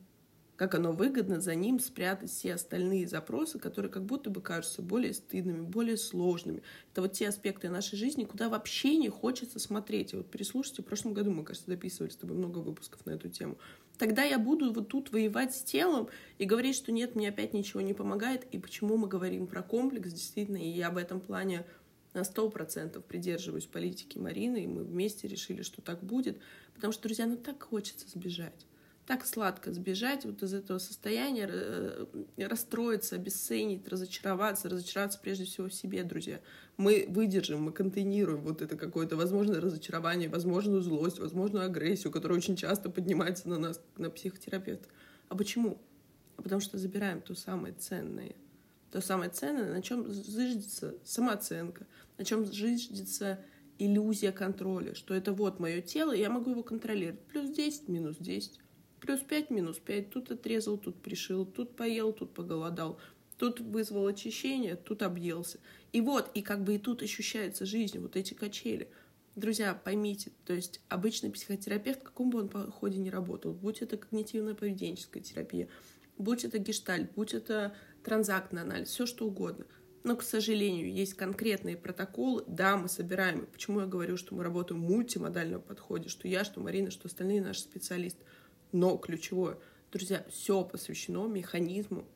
как 0.60 0.74
оно 0.74 0.92
выгодно 0.92 1.40
за 1.40 1.54
ним 1.54 1.80
спрятать 1.80 2.28
все 2.28 2.52
остальные 2.52 3.08
запросы, 3.08 3.58
которые 3.58 3.90
как 3.90 4.04
будто 4.04 4.28
бы 4.28 4.42
кажутся 4.42 4.82
более 4.82 5.14
стыдными, 5.14 5.62
более 5.62 5.96
сложными. 5.96 6.62
Это 6.92 7.00
вот 7.00 7.14
те 7.14 7.28
аспекты 7.28 7.70
нашей 7.70 7.96
жизни, 7.96 8.24
куда 8.24 8.50
вообще 8.50 8.98
не 8.98 9.08
хочется 9.08 9.58
смотреть. 9.58 10.12
И 10.12 10.16
вот 10.16 10.30
переслушайте, 10.30 10.82
в 10.82 10.84
прошлом 10.84 11.14
году 11.14 11.30
мы, 11.30 11.44
кажется, 11.44 11.70
записывали 11.70 12.10
с 12.10 12.16
тобой 12.16 12.36
много 12.36 12.58
выпусков 12.58 13.06
на 13.06 13.12
эту 13.12 13.30
тему. 13.30 13.56
Тогда 13.96 14.22
я 14.22 14.38
буду 14.38 14.70
вот 14.70 14.88
тут 14.88 15.12
воевать 15.12 15.54
с 15.54 15.62
телом 15.62 16.10
и 16.36 16.44
говорить, 16.44 16.76
что 16.76 16.92
нет, 16.92 17.14
мне 17.14 17.30
опять 17.30 17.54
ничего 17.54 17.80
не 17.80 17.94
помогает. 17.94 18.44
И 18.52 18.58
почему 18.58 18.98
мы 18.98 19.08
говорим 19.08 19.46
про 19.46 19.62
комплекс, 19.62 20.12
действительно, 20.12 20.58
и 20.58 20.68
я 20.68 20.90
в 20.90 20.98
этом 20.98 21.22
плане 21.22 21.64
на 22.12 22.22
сто 22.22 22.50
процентов 22.50 23.06
придерживаюсь 23.06 23.64
политики 23.64 24.18
Марины, 24.18 24.64
и 24.64 24.66
мы 24.66 24.84
вместе 24.84 25.26
решили, 25.26 25.62
что 25.62 25.80
так 25.80 26.04
будет, 26.04 26.38
потому 26.74 26.92
что, 26.92 27.04
друзья, 27.04 27.24
ну 27.24 27.38
так 27.38 27.62
хочется 27.62 28.06
сбежать. 28.10 28.66
Так 29.10 29.26
сладко 29.26 29.72
сбежать 29.72 30.24
вот 30.24 30.40
из 30.44 30.54
этого 30.54 30.78
состояния, 30.78 31.48
э, 31.50 32.06
расстроиться, 32.36 33.16
обесценить, 33.16 33.88
разочароваться, 33.88 34.68
разочароваться 34.68 35.18
прежде 35.20 35.46
всего 35.46 35.66
в 35.66 35.74
себе, 35.74 36.04
друзья. 36.04 36.38
Мы 36.76 37.06
выдержим, 37.08 37.60
мы 37.60 37.72
контейнируем 37.72 38.40
вот 38.42 38.62
это 38.62 38.76
какое-то 38.76 39.16
возможное 39.16 39.60
разочарование, 39.60 40.28
возможную 40.28 40.80
злость, 40.80 41.18
возможную 41.18 41.64
агрессию, 41.64 42.12
которая 42.12 42.38
очень 42.38 42.54
часто 42.54 42.88
поднимается 42.88 43.48
на 43.48 43.58
нас, 43.58 43.80
на 43.96 44.10
психотерапевта. 44.10 44.88
А 45.28 45.34
почему? 45.34 45.82
А 46.36 46.42
потому 46.42 46.60
что 46.60 46.78
забираем 46.78 47.20
то 47.20 47.34
самое 47.34 47.74
ценное— 47.74 48.36
то 48.92 49.00
самое 49.00 49.32
ценное, 49.32 49.72
на 49.74 49.82
чем 49.82 50.08
зыждется 50.08 50.94
самооценка, 51.02 51.84
на 52.16 52.24
чем 52.24 52.46
зыждется 52.46 53.40
иллюзия 53.76 54.30
контроля, 54.30 54.94
что 54.94 55.14
это 55.14 55.32
вот 55.32 55.58
мое 55.58 55.80
тело, 55.80 56.12
я 56.12 56.30
могу 56.30 56.52
его 56.52 56.62
контролировать. 56.62 57.20
Плюс 57.22 57.50
10, 57.50 57.88
минус 57.88 58.16
10, 58.20 58.60
плюс 59.00 59.20
5, 59.20 59.50
минус 59.50 59.78
5, 59.78 60.10
тут 60.10 60.30
отрезал, 60.30 60.78
тут 60.78 61.00
пришил, 61.02 61.44
тут 61.44 61.76
поел, 61.76 62.12
тут 62.12 62.32
поголодал, 62.32 62.98
тут 63.38 63.60
вызвал 63.60 64.06
очищение, 64.06 64.76
тут 64.76 65.02
объелся. 65.02 65.58
И 65.92 66.00
вот, 66.00 66.30
и 66.34 66.42
как 66.42 66.62
бы 66.62 66.76
и 66.76 66.78
тут 66.78 67.02
ощущается 67.02 67.66
жизнь, 67.66 67.98
вот 67.98 68.16
эти 68.16 68.34
качели. 68.34 68.88
Друзья, 69.36 69.74
поймите, 69.74 70.32
то 70.44 70.52
есть 70.52 70.80
обычный 70.88 71.30
психотерапевт, 71.30 72.00
в 72.00 72.04
каком 72.04 72.30
бы 72.30 72.40
он 72.40 72.48
походе 72.48 72.98
ни 72.98 73.10
работал, 73.10 73.52
будь 73.52 73.80
это 73.80 73.96
когнитивно-поведенческая 73.96 75.20
терапия, 75.20 75.68
будь 76.18 76.44
это 76.44 76.58
гештальт, 76.58 77.12
будь 77.14 77.32
это 77.32 77.74
транзактный 78.04 78.62
анализ, 78.62 78.88
все 78.88 79.06
что 79.06 79.26
угодно. 79.26 79.66
Но, 80.02 80.16
к 80.16 80.22
сожалению, 80.22 80.92
есть 80.92 81.14
конкретные 81.14 81.76
протоколы. 81.76 82.42
Да, 82.46 82.76
мы 82.76 82.88
собираем. 82.88 83.46
Почему 83.46 83.80
я 83.80 83.86
говорю, 83.86 84.16
что 84.16 84.34
мы 84.34 84.42
работаем 84.42 84.82
в 84.82 84.88
мультимодальном 84.88 85.60
подходе, 85.60 86.08
что 86.08 86.26
я, 86.26 86.42
что 86.42 86.60
Марина, 86.60 86.90
что 86.90 87.08
остальные 87.08 87.42
наши 87.42 87.60
специалисты. 87.60 88.24
Но 88.72 88.96
ключевое, 88.96 89.58
друзья, 89.92 90.24
все 90.30 90.64
посвящено 90.64 91.26
механизму 91.26 92.06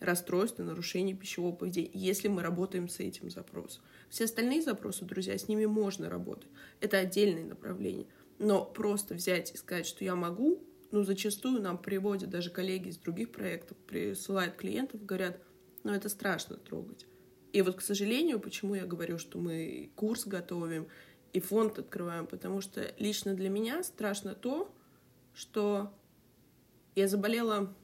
расстройства, 0.00 0.62
нарушений 0.62 1.14
пищевого 1.14 1.54
поведения, 1.54 1.90
если 1.92 2.28
мы 2.28 2.42
работаем 2.42 2.88
с 2.88 3.00
этим 3.00 3.30
запросом. 3.30 3.82
Все 4.08 4.24
остальные 4.24 4.62
запросы, 4.62 5.04
друзья, 5.04 5.36
с 5.36 5.46
ними 5.46 5.66
можно 5.66 6.08
работать. 6.08 6.50
Это 6.80 6.98
отдельное 6.98 7.44
направление. 7.44 8.06
Но 8.38 8.64
просто 8.64 9.14
взять 9.14 9.52
и 9.52 9.56
сказать, 9.58 9.86
что 9.86 10.02
я 10.04 10.16
могу, 10.16 10.62
ну, 10.90 11.04
зачастую 11.04 11.60
нам 11.60 11.78
приводят 11.78 12.30
даже 12.30 12.50
коллеги 12.50 12.88
из 12.88 12.96
других 12.96 13.30
проектов, 13.30 13.76
присылают 13.76 14.56
клиентов, 14.56 15.04
говорят, 15.04 15.38
ну, 15.84 15.92
это 15.92 16.08
страшно 16.08 16.56
трогать. 16.56 17.06
И 17.52 17.62
вот, 17.62 17.76
к 17.76 17.80
сожалению, 17.80 18.40
почему 18.40 18.74
я 18.74 18.86
говорю, 18.86 19.18
что 19.18 19.38
мы 19.38 19.90
курс 19.96 20.26
готовим 20.26 20.86
и 21.32 21.40
фонд 21.40 21.78
открываем, 21.78 22.26
потому 22.26 22.60
что 22.60 22.92
лично 22.98 23.34
для 23.34 23.50
меня 23.50 23.82
страшно 23.82 24.34
то, 24.34 24.72
что 25.34 25.92
я 26.94 27.08
заболела 27.08 27.74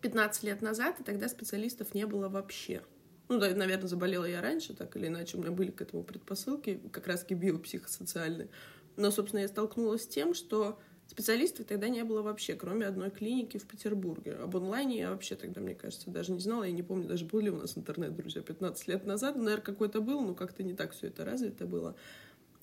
15 0.00 0.42
лет 0.44 0.62
назад, 0.62 1.00
и 1.00 1.04
тогда 1.04 1.28
специалистов 1.28 1.94
не 1.94 2.06
было 2.06 2.28
вообще. 2.28 2.82
Ну, 3.28 3.38
да, 3.38 3.54
наверное, 3.54 3.88
заболела 3.88 4.24
я 4.24 4.42
раньше, 4.42 4.74
так 4.74 4.96
или 4.96 5.06
иначе, 5.06 5.36
у 5.36 5.40
меня 5.40 5.52
были 5.52 5.70
к 5.70 5.80
этому 5.80 6.02
предпосылки, 6.02 6.80
как 6.92 7.06
раз-таки 7.06 7.34
биопсихосоциальные. 7.34 8.48
Но, 8.96 9.10
собственно, 9.10 9.40
я 9.40 9.48
столкнулась 9.48 10.02
с 10.02 10.06
тем, 10.08 10.34
что 10.34 10.78
Специалистов 11.12 11.66
тогда 11.66 11.90
не 11.90 12.04
было 12.04 12.22
вообще, 12.22 12.54
кроме 12.54 12.86
одной 12.86 13.10
клиники 13.10 13.58
в 13.58 13.66
Петербурге. 13.66 14.32
Об 14.32 14.56
онлайне 14.56 15.00
я 15.00 15.10
вообще 15.10 15.34
тогда, 15.34 15.60
мне 15.60 15.74
кажется, 15.74 16.10
даже 16.10 16.32
не 16.32 16.40
знала. 16.40 16.64
Я 16.64 16.72
не 16.72 16.82
помню, 16.82 17.06
даже 17.06 17.26
был 17.26 17.40
ли 17.40 17.50
у 17.50 17.56
нас 17.56 17.76
интернет, 17.76 18.16
друзья, 18.16 18.40
15 18.40 18.88
лет 18.88 19.04
назад. 19.04 19.36
Наверное, 19.36 19.62
какой-то 19.62 20.00
был, 20.00 20.22
но 20.22 20.34
как-то 20.34 20.62
не 20.62 20.72
так 20.72 20.92
все 20.92 21.08
это 21.08 21.26
развито 21.26 21.66
было. 21.66 21.96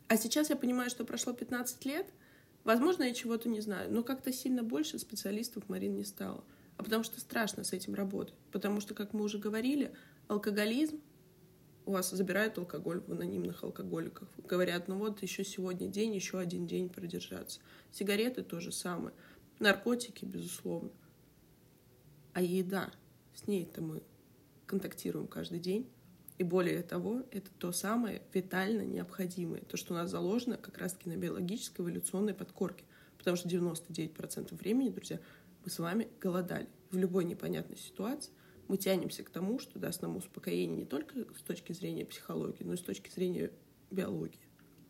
А 0.07 0.17
сейчас 0.17 0.49
я 0.49 0.55
понимаю, 0.55 0.89
что 0.89 1.05
прошло 1.05 1.31
15 1.31 1.85
лет. 1.85 2.07
Возможно, 2.63 3.03
я 3.03 3.13
чего-то 3.13 3.49
не 3.49 3.61
знаю, 3.61 3.91
но 3.91 4.03
как-то 4.03 4.31
сильно 4.31 4.63
больше 4.63 4.99
специалистов 4.99 5.69
Марин 5.69 5.95
не 5.95 6.03
стало. 6.03 6.43
А 6.77 6.83
потому 6.83 7.03
что 7.03 7.19
страшно 7.19 7.63
с 7.63 7.73
этим 7.73 7.93
работать. 7.93 8.35
Потому 8.51 8.79
что, 8.79 8.93
как 8.93 9.13
мы 9.13 9.23
уже 9.23 9.37
говорили, 9.37 9.93
алкоголизм 10.27 11.01
у 11.85 11.91
вас 11.91 12.11
забирают 12.11 12.57
алкоголь 12.57 13.01
в 13.01 13.11
анонимных 13.11 13.63
алкоголиках. 13.63 14.29
Говорят, 14.37 14.87
ну 14.87 14.97
вот 14.97 15.23
еще 15.23 15.43
сегодня 15.43 15.87
день, 15.87 16.13
еще 16.13 16.37
один 16.37 16.67
день 16.67 16.87
продержаться. 16.87 17.59
Сигареты 17.91 18.43
то 18.43 18.59
же 18.59 18.71
самое. 18.71 19.15
Наркотики, 19.57 20.23
безусловно. 20.23 20.91
А 22.33 22.41
еда, 22.41 22.91
с 23.33 23.47
ней-то 23.47 23.81
мы 23.81 24.03
контактируем 24.67 25.27
каждый 25.27 25.59
день. 25.59 25.89
И 26.39 26.43
более 26.43 26.81
того, 26.83 27.23
это 27.31 27.51
то 27.59 27.73
самое 27.73 28.21
витально 28.33 28.83
необходимое, 28.83 29.59
то, 29.59 29.75
что 29.75 29.93
у 29.93 29.97
нас 29.97 30.09
заложено 30.09 30.55
как 30.55 30.77
раз-таки 30.77 31.09
на 31.09 31.17
биологической 31.17 31.81
эволюционной 31.81 32.33
подкорке. 32.33 32.85
Потому 33.17 33.35
что 33.35 33.49
99% 33.49 34.55
времени, 34.55 34.89
друзья, 34.89 35.19
мы 35.65 35.69
с 35.69 35.77
вами 35.79 36.07
голодали. 36.21 36.69
В 36.91 36.97
любой 36.97 37.25
непонятной 37.25 37.75
ситуации 37.75 38.31
мы 38.69 38.77
тянемся 38.77 39.21
к 39.23 39.29
тому, 39.29 39.59
что 39.59 39.79
даст 39.79 40.01
нам 40.01 40.15
успокоение 40.15 40.77
не 40.77 40.85
только 40.85 41.25
с 41.37 41.41
точки 41.41 41.73
зрения 41.73 42.05
психологии, 42.05 42.63
но 42.63 42.73
и 42.73 42.77
с 42.77 42.81
точки 42.81 43.09
зрения 43.09 43.51
биологии. 43.91 44.39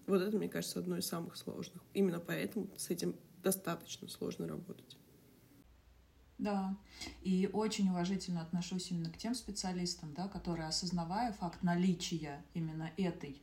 Вот 0.05 0.21
это, 0.21 0.37
мне 0.37 0.49
кажется, 0.49 0.77
одно 0.77 0.97
из 0.99 1.07
самых 1.07 1.35
сложных. 1.35 1.81
Именно 1.95 2.19
поэтому 2.19 2.69
с 2.77 2.91
этим 2.91 3.15
достаточно 3.41 4.07
сложно 4.07 4.47
работать. 4.47 4.97
Да, 6.39 6.73
и 7.21 7.49
очень 7.51 7.89
уважительно 7.89 8.41
отношусь 8.41 8.91
именно 8.91 9.09
к 9.11 9.17
тем 9.17 9.35
специалистам, 9.35 10.13
да, 10.13 10.29
которые, 10.29 10.67
осознавая 10.67 11.33
факт 11.33 11.61
наличия 11.63 12.41
именно 12.53 12.91
этой 12.95 13.41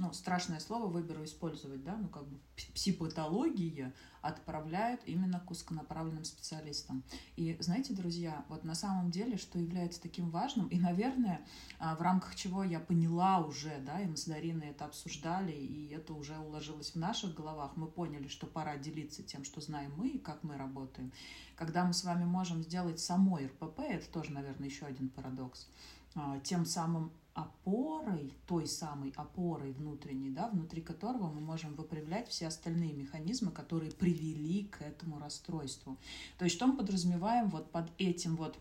ну, 0.00 0.14
страшное 0.14 0.60
слово 0.60 0.86
выберу 0.86 1.22
использовать, 1.24 1.84
да, 1.84 1.94
ну, 1.94 2.08
как 2.08 2.26
бы 2.26 2.40
психопатология 2.72 3.92
отправляют 4.22 5.02
именно 5.04 5.40
к 5.40 5.50
узконаправленным 5.50 6.24
специалистам. 6.24 7.04
И 7.36 7.58
знаете, 7.60 7.92
друзья, 7.92 8.46
вот 8.48 8.64
на 8.64 8.74
самом 8.74 9.10
деле, 9.10 9.36
что 9.36 9.58
является 9.58 10.00
таким 10.00 10.30
важным, 10.30 10.68
и, 10.68 10.78
наверное, 10.78 11.46
а, 11.78 11.94
в 11.96 12.00
рамках 12.00 12.34
чего 12.34 12.64
я 12.64 12.80
поняла 12.80 13.40
уже, 13.40 13.78
да, 13.80 14.00
и 14.00 14.06
мы 14.06 14.16
с 14.16 14.24
Дариной 14.24 14.70
это 14.70 14.86
обсуждали, 14.86 15.52
и 15.52 15.88
это 15.88 16.14
уже 16.14 16.38
уложилось 16.38 16.92
в 16.92 16.96
наших 16.96 17.34
головах, 17.34 17.76
мы 17.76 17.86
поняли, 17.86 18.28
что 18.28 18.46
пора 18.46 18.78
делиться 18.78 19.22
тем, 19.22 19.44
что 19.44 19.60
знаем 19.60 19.92
мы 19.98 20.08
и 20.08 20.18
как 20.18 20.42
мы 20.44 20.56
работаем. 20.56 21.12
Когда 21.56 21.84
мы 21.84 21.92
с 21.92 22.04
вами 22.04 22.24
можем 22.24 22.62
сделать 22.62 23.00
самой 23.00 23.48
РПП, 23.48 23.80
это 23.80 24.10
тоже, 24.10 24.32
наверное, 24.32 24.68
еще 24.68 24.86
один 24.86 25.10
парадокс, 25.10 25.68
а, 26.14 26.40
тем 26.40 26.64
самым 26.64 27.12
опорой, 27.34 28.32
той 28.46 28.66
самой 28.66 29.12
опорой 29.16 29.72
внутренней, 29.72 30.30
да, 30.30 30.48
внутри 30.48 30.82
которого 30.82 31.30
мы 31.30 31.40
можем 31.40 31.74
выправлять 31.74 32.28
все 32.28 32.46
остальные 32.46 32.92
механизмы, 32.92 33.50
которые 33.50 33.92
привели 33.92 34.64
к 34.64 34.82
этому 34.82 35.18
расстройству. 35.18 35.96
То 36.38 36.44
есть 36.44 36.56
что 36.56 36.66
мы 36.66 36.76
подразумеваем 36.76 37.48
вот 37.48 37.70
под 37.70 37.90
этим 37.98 38.36
вот 38.36 38.58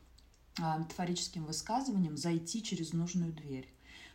а, 0.62 0.77
метафорическим 0.77 1.45
высказыванием 1.45 2.17
зайти 2.17 2.62
через 2.62 2.93
нужную 2.93 3.34
дверь. 3.34 3.67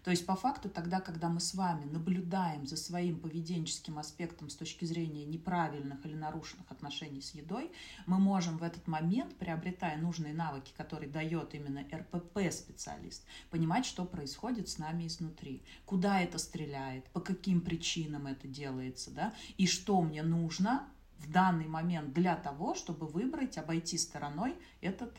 То 0.05 0.11
есть 0.11 0.27
по 0.27 0.37
факту 0.37 0.69
тогда, 0.69 1.01
когда 1.01 1.31
мы 1.31 1.41
с 1.41 1.55
вами 1.55 1.87
наблюдаем 1.87 2.67
за 2.67 2.77
своим 2.77 3.19
поведенческим 3.19 3.99
аспектом 3.99 4.51
с 4.51 4.55
точки 4.55 4.85
зрения 4.85 5.25
неправильных 5.25 6.05
или 6.05 6.15
нарушенных 6.15 6.71
отношений 6.71 7.23
с 7.23 7.35
едой, 7.35 7.73
мы 8.07 8.19
можем 8.19 8.59
в 8.59 8.63
этот 8.63 8.87
момент, 8.87 9.35
приобретая 9.37 9.97
нужные 9.97 10.35
навыки, 10.35 10.75
которые 10.77 11.11
дает 11.11 11.55
именно 11.55 11.87
РПП-специалист, 11.91 13.25
понимать, 13.49 13.87
что 13.87 14.05
происходит 14.05 14.69
с 14.69 14.77
нами 14.77 15.07
изнутри, 15.07 15.63
куда 15.87 16.21
это 16.21 16.37
стреляет, 16.37 17.07
по 17.09 17.21
каким 17.21 17.63
причинам 17.63 18.27
это 18.27 18.47
делается, 18.47 19.11
да, 19.11 19.33
и 19.57 19.67
что 19.67 20.03
мне 20.03 20.23
нужно 20.23 20.87
в 21.19 21.31
данный 21.31 21.67
момент 21.67 22.13
для 22.13 22.37
того, 22.37 22.75
чтобы 22.75 23.07
выбрать, 23.07 23.57
обойти 23.57 23.97
стороной 23.97 24.55
этот 24.83 25.15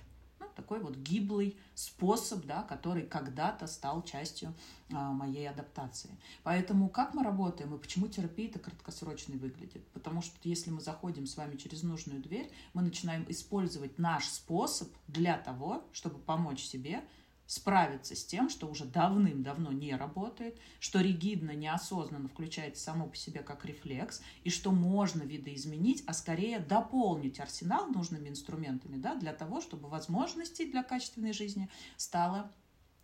такой 0.56 0.80
вот 0.80 0.96
гиблый 0.96 1.58
способ, 1.74 2.46
да, 2.46 2.64
который 2.64 3.04
когда-то 3.04 3.68
стал 3.68 4.04
частью 4.04 4.54
а, 4.92 5.12
моей 5.12 5.50
адаптации. 5.50 6.12
Поэтому 6.44 6.90
как 6.90 7.14
мы 7.14 7.24
работаем 7.24 7.74
и 7.74 7.78
почему 7.78 8.08
терапия-то 8.08 8.60
краткосрочной 8.60 9.38
выглядит? 9.38 9.86
Потому 9.90 10.22
что 10.22 10.36
если 10.44 10.72
мы 10.72 10.82
заходим 10.82 11.28
с 11.28 11.38
вами 11.38 11.58
через 11.58 11.84
нужную 11.84 12.22
дверь, 12.22 12.52
мы 12.74 12.82
начинаем 12.82 13.26
использовать 13.30 14.00
наш 14.00 14.28
способ 14.28 14.90
для 15.08 15.38
того, 15.38 15.84
чтобы 15.92 16.20
помочь 16.20 16.64
себе 16.64 17.04
справиться 17.48 18.16
с 18.16 18.26
тем, 18.26 18.50
что 18.50 18.68
уже 18.68 18.86
давным-давно 18.86 19.72
не 19.72 19.96
работает, 19.96 20.58
что 20.80 21.02
ригидно, 21.02 21.52
неосознанно 21.52 22.28
включается 22.28 22.84
само 22.84 23.08
по 23.08 23.16
себе 23.16 23.42
как 23.42 23.66
рефлекс, 23.66 24.22
и 24.44 24.50
что 24.50 24.72
можно 24.72 25.24
видоизменить, 25.24 26.04
а 26.08 26.14
скорее 26.14 26.60
дополнить 26.60 27.40
арсенал 27.40 27.88
нужными 27.88 28.30
инструментами 28.30 28.98
да, 28.98 29.16
для 29.16 29.34
того, 29.34 29.62
чтобы 29.62 29.90
возможностей 29.90 30.70
для 30.70 30.84
качественной 30.84 31.34
жизни 31.34 31.70
стало 31.98 32.52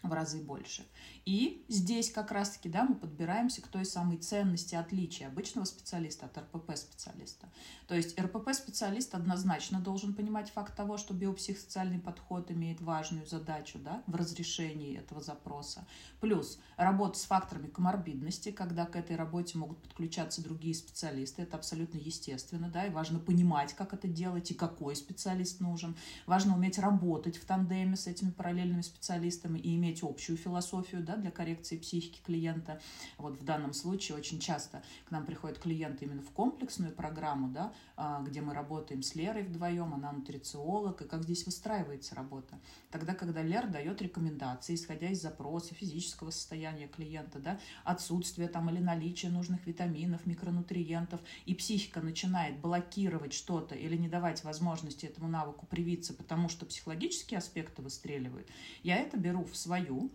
в 0.03 0.13
разы 0.13 0.41
больше. 0.41 0.85
И 1.25 1.63
здесь 1.67 2.11
как 2.11 2.31
раз-таки 2.31 2.69
да, 2.69 2.83
мы 2.83 2.95
подбираемся 2.95 3.61
к 3.61 3.67
той 3.67 3.85
самой 3.85 4.17
ценности 4.17 4.75
отличия 4.75 5.27
обычного 5.27 5.65
специалиста 5.65 6.25
от 6.25 6.37
РПП-специалиста. 6.37 7.49
То 7.87 7.95
есть 7.95 8.19
РПП-специалист 8.19 9.13
однозначно 9.13 9.79
должен 9.79 10.13
понимать 10.13 10.49
факт 10.49 10.75
того, 10.75 10.97
что 10.97 11.13
биопсихосоциальный 11.13 11.99
подход 11.99 12.49
имеет 12.51 12.81
важную 12.81 13.27
задачу 13.27 13.79
да, 13.79 14.01
в 14.07 14.15
разрешении 14.15 14.97
этого 14.97 15.21
запроса. 15.21 15.85
Плюс 16.19 16.59
работа 16.77 17.19
с 17.19 17.23
факторами 17.23 17.67
коморбидности, 17.67 18.51
когда 18.51 18.85
к 18.85 18.95
этой 18.95 19.15
работе 19.15 19.57
могут 19.57 19.81
подключаться 19.81 20.43
другие 20.43 20.73
специалисты. 20.73 21.43
Это 21.43 21.57
абсолютно 21.57 21.97
естественно, 21.97 22.69
да, 22.69 22.87
и 22.87 22.89
важно 22.89 23.19
понимать, 23.19 23.73
как 23.73 23.93
это 23.93 24.07
делать 24.07 24.51
и 24.51 24.55
какой 24.55 24.95
специалист 24.95 25.59
нужен. 25.59 25.95
Важно 26.25 26.55
уметь 26.55 26.79
работать 26.79 27.37
в 27.37 27.45
тандеме 27.45 27.95
с 27.95 28.07
этими 28.07 28.31
параллельными 28.31 28.81
специалистами 28.81 29.59
и 29.59 29.75
иметь 29.75 29.90
иметь 29.91 30.03
общую 30.03 30.37
философию 30.37 31.03
да, 31.03 31.15
для 31.15 31.31
коррекции 31.31 31.77
психики 31.77 32.21
клиента. 32.25 32.79
Вот 33.17 33.37
в 33.37 33.43
данном 33.43 33.73
случае 33.73 34.17
очень 34.17 34.39
часто 34.39 34.81
к 35.05 35.11
нам 35.11 35.25
приходят 35.25 35.59
клиенты 35.59 36.05
именно 36.05 36.21
в 36.21 36.31
комплексную 36.31 36.93
программу, 36.93 37.49
да, 37.49 37.73
а, 37.97 38.21
где 38.21 38.41
мы 38.41 38.53
работаем 38.53 39.03
с 39.03 39.15
Лерой 39.15 39.43
вдвоем, 39.43 39.93
она 39.93 40.11
нутрициолог, 40.11 41.01
и 41.01 41.05
как 41.05 41.23
здесь 41.23 41.45
выстраивается 41.45 42.15
работа. 42.15 42.59
Тогда, 42.89 43.13
когда 43.13 43.41
Лер 43.41 43.67
дает 43.67 44.01
рекомендации, 44.01 44.75
исходя 44.75 45.09
из 45.09 45.21
запроса 45.21 45.73
физического 45.75 46.31
состояния 46.31 46.87
клиента, 46.87 47.39
да, 47.39 47.59
отсутствие 47.83 48.47
там 48.47 48.69
или 48.69 48.79
наличие 48.79 49.31
нужных 49.31 49.67
витаминов, 49.67 50.25
микронутриентов, 50.25 51.19
и 51.45 51.53
психика 51.53 52.01
начинает 52.01 52.59
блокировать 52.59 53.33
что-то 53.33 53.75
или 53.75 53.97
не 53.97 54.07
давать 54.07 54.43
возможности 54.43 55.05
этому 55.05 55.27
навыку 55.27 55.65
привиться, 55.65 56.13
потому 56.13 56.49
что 56.49 56.65
психологические 56.65 57.39
аспекты 57.39 57.81
выстреливают, 57.81 58.47
я 58.83 58.97
это 58.97 59.17
беру 59.17 59.43
в 59.43 59.55
свою 59.55 59.80
свою 59.81 60.11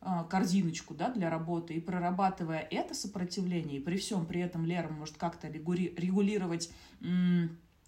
а, 0.00 0.24
корзиночку 0.24 0.94
да, 0.94 1.10
для 1.10 1.30
работы 1.30 1.74
и 1.74 1.80
прорабатывая 1.80 2.66
это 2.70 2.94
сопротивление, 2.94 3.78
и 3.78 3.82
при 3.82 3.96
всем 3.96 4.26
при 4.26 4.40
этом 4.40 4.64
Лера 4.64 4.88
может 4.88 5.16
как-то 5.16 5.48
регулировать 5.48 6.70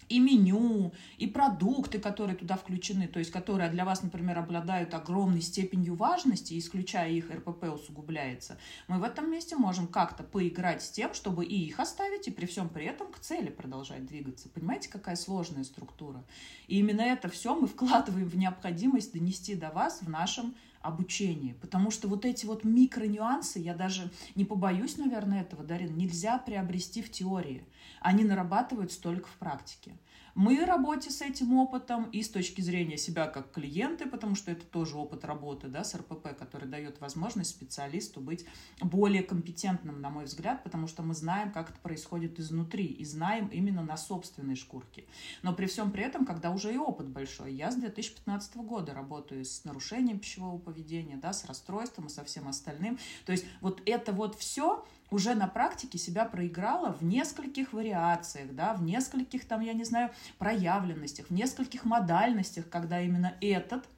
и 0.09 0.19
меню, 0.19 0.91
и 1.17 1.27
продукты, 1.27 1.97
которые 1.97 2.35
туда 2.35 2.57
включены, 2.57 3.07
то 3.07 3.19
есть 3.19 3.31
которые 3.31 3.69
для 3.69 3.85
вас, 3.85 4.03
например, 4.03 4.39
обладают 4.39 4.93
огромной 4.93 5.41
степенью 5.41 5.95
важности, 5.95 6.59
исключая 6.59 7.11
их, 7.11 7.31
РПП 7.31 7.63
усугубляется, 7.73 8.57
мы 8.89 8.99
в 8.99 9.03
этом 9.03 9.31
месте 9.31 9.55
можем 9.55 9.87
как-то 9.87 10.23
поиграть 10.23 10.83
с 10.83 10.91
тем, 10.91 11.13
чтобы 11.13 11.45
и 11.45 11.55
их 11.65 11.79
оставить, 11.79 12.27
и 12.27 12.31
при 12.31 12.45
всем 12.45 12.67
при 12.67 12.85
этом 12.87 13.09
к 13.09 13.19
цели 13.19 13.47
продолжать 13.47 14.05
двигаться. 14.05 14.49
Понимаете, 14.49 14.89
какая 14.89 15.15
сложная 15.15 15.63
структура? 15.63 16.25
И 16.67 16.79
именно 16.79 17.01
это 17.01 17.29
все 17.29 17.55
мы 17.55 17.67
вкладываем 17.67 18.27
в 18.27 18.35
необходимость 18.35 19.13
донести 19.13 19.55
до 19.55 19.69
вас 19.69 20.01
в 20.01 20.09
нашем 20.09 20.55
обучении. 20.81 21.53
Потому 21.53 21.91
что 21.91 22.07
вот 22.07 22.25
эти 22.25 22.45
вот 22.45 22.63
микронюансы, 22.63 23.59
я 23.59 23.73
даже 23.73 24.09
не 24.35 24.45
побоюсь, 24.45 24.97
наверное, 24.97 25.41
этого, 25.41 25.63
Дарин, 25.63 25.95
нельзя 25.95 26.37
приобрести 26.37 27.01
в 27.01 27.11
теории. 27.11 27.63
Они 27.99 28.23
нарабатываются 28.23 29.01
только 29.01 29.27
в 29.27 29.35
практике 29.37 29.97
мы 30.35 30.65
работе 30.65 31.09
с 31.09 31.21
этим 31.21 31.53
опытом 31.57 32.09
и 32.11 32.21
с 32.21 32.29
точки 32.29 32.61
зрения 32.61 32.97
себя 32.97 33.27
как 33.27 33.51
клиенты, 33.51 34.05
потому 34.05 34.35
что 34.35 34.51
это 34.51 34.65
тоже 34.65 34.97
опыт 34.97 35.25
работы 35.25 35.67
да, 35.67 35.83
с 35.83 35.95
РПП, 35.95 36.37
который 36.37 36.67
дает 36.67 37.01
возможность 37.01 37.51
специалисту 37.51 38.21
быть 38.21 38.45
более 38.81 39.23
компетентным, 39.23 40.01
на 40.01 40.09
мой 40.09 40.25
взгляд, 40.25 40.63
потому 40.63 40.87
что 40.87 41.03
мы 41.03 41.13
знаем, 41.13 41.51
как 41.51 41.71
это 41.71 41.79
происходит 41.79 42.39
изнутри 42.39 42.85
и 42.85 43.05
знаем 43.05 43.47
именно 43.47 43.83
на 43.83 43.97
собственной 43.97 44.55
шкурке. 44.55 45.05
Но 45.41 45.53
при 45.53 45.65
всем 45.65 45.91
при 45.91 46.03
этом, 46.03 46.25
когда 46.25 46.51
уже 46.51 46.73
и 46.73 46.77
опыт 46.77 47.07
большой, 47.07 47.53
я 47.53 47.71
с 47.71 47.75
2015 47.75 48.55
года 48.57 48.93
работаю 48.93 49.43
с 49.43 49.63
нарушением 49.65 50.19
пищевого 50.19 50.57
поведения, 50.57 51.17
да, 51.17 51.33
с 51.33 51.45
расстройством 51.45 52.07
и 52.07 52.09
со 52.09 52.23
всем 52.23 52.47
остальным. 52.47 52.97
То 53.25 53.31
есть 53.31 53.45
вот 53.59 53.81
это 53.85 54.11
вот 54.11 54.35
все 54.35 54.85
уже 55.11 55.35
на 55.35 55.47
практике 55.47 55.97
себя 55.97 56.25
проиграла 56.25 56.93
в 56.93 57.03
нескольких 57.03 57.73
вариациях, 57.73 58.55
да, 58.55 58.73
в 58.73 58.81
нескольких 58.81 59.45
там, 59.45 59.61
я 59.61 59.73
не 59.73 59.83
знаю, 59.83 60.09
проявленностях, 60.39 61.27
в 61.27 61.33
нескольких 61.33 61.85
модальностях, 61.85 62.67
когда 62.69 62.99
именно 63.01 63.35
этот– 63.41 63.85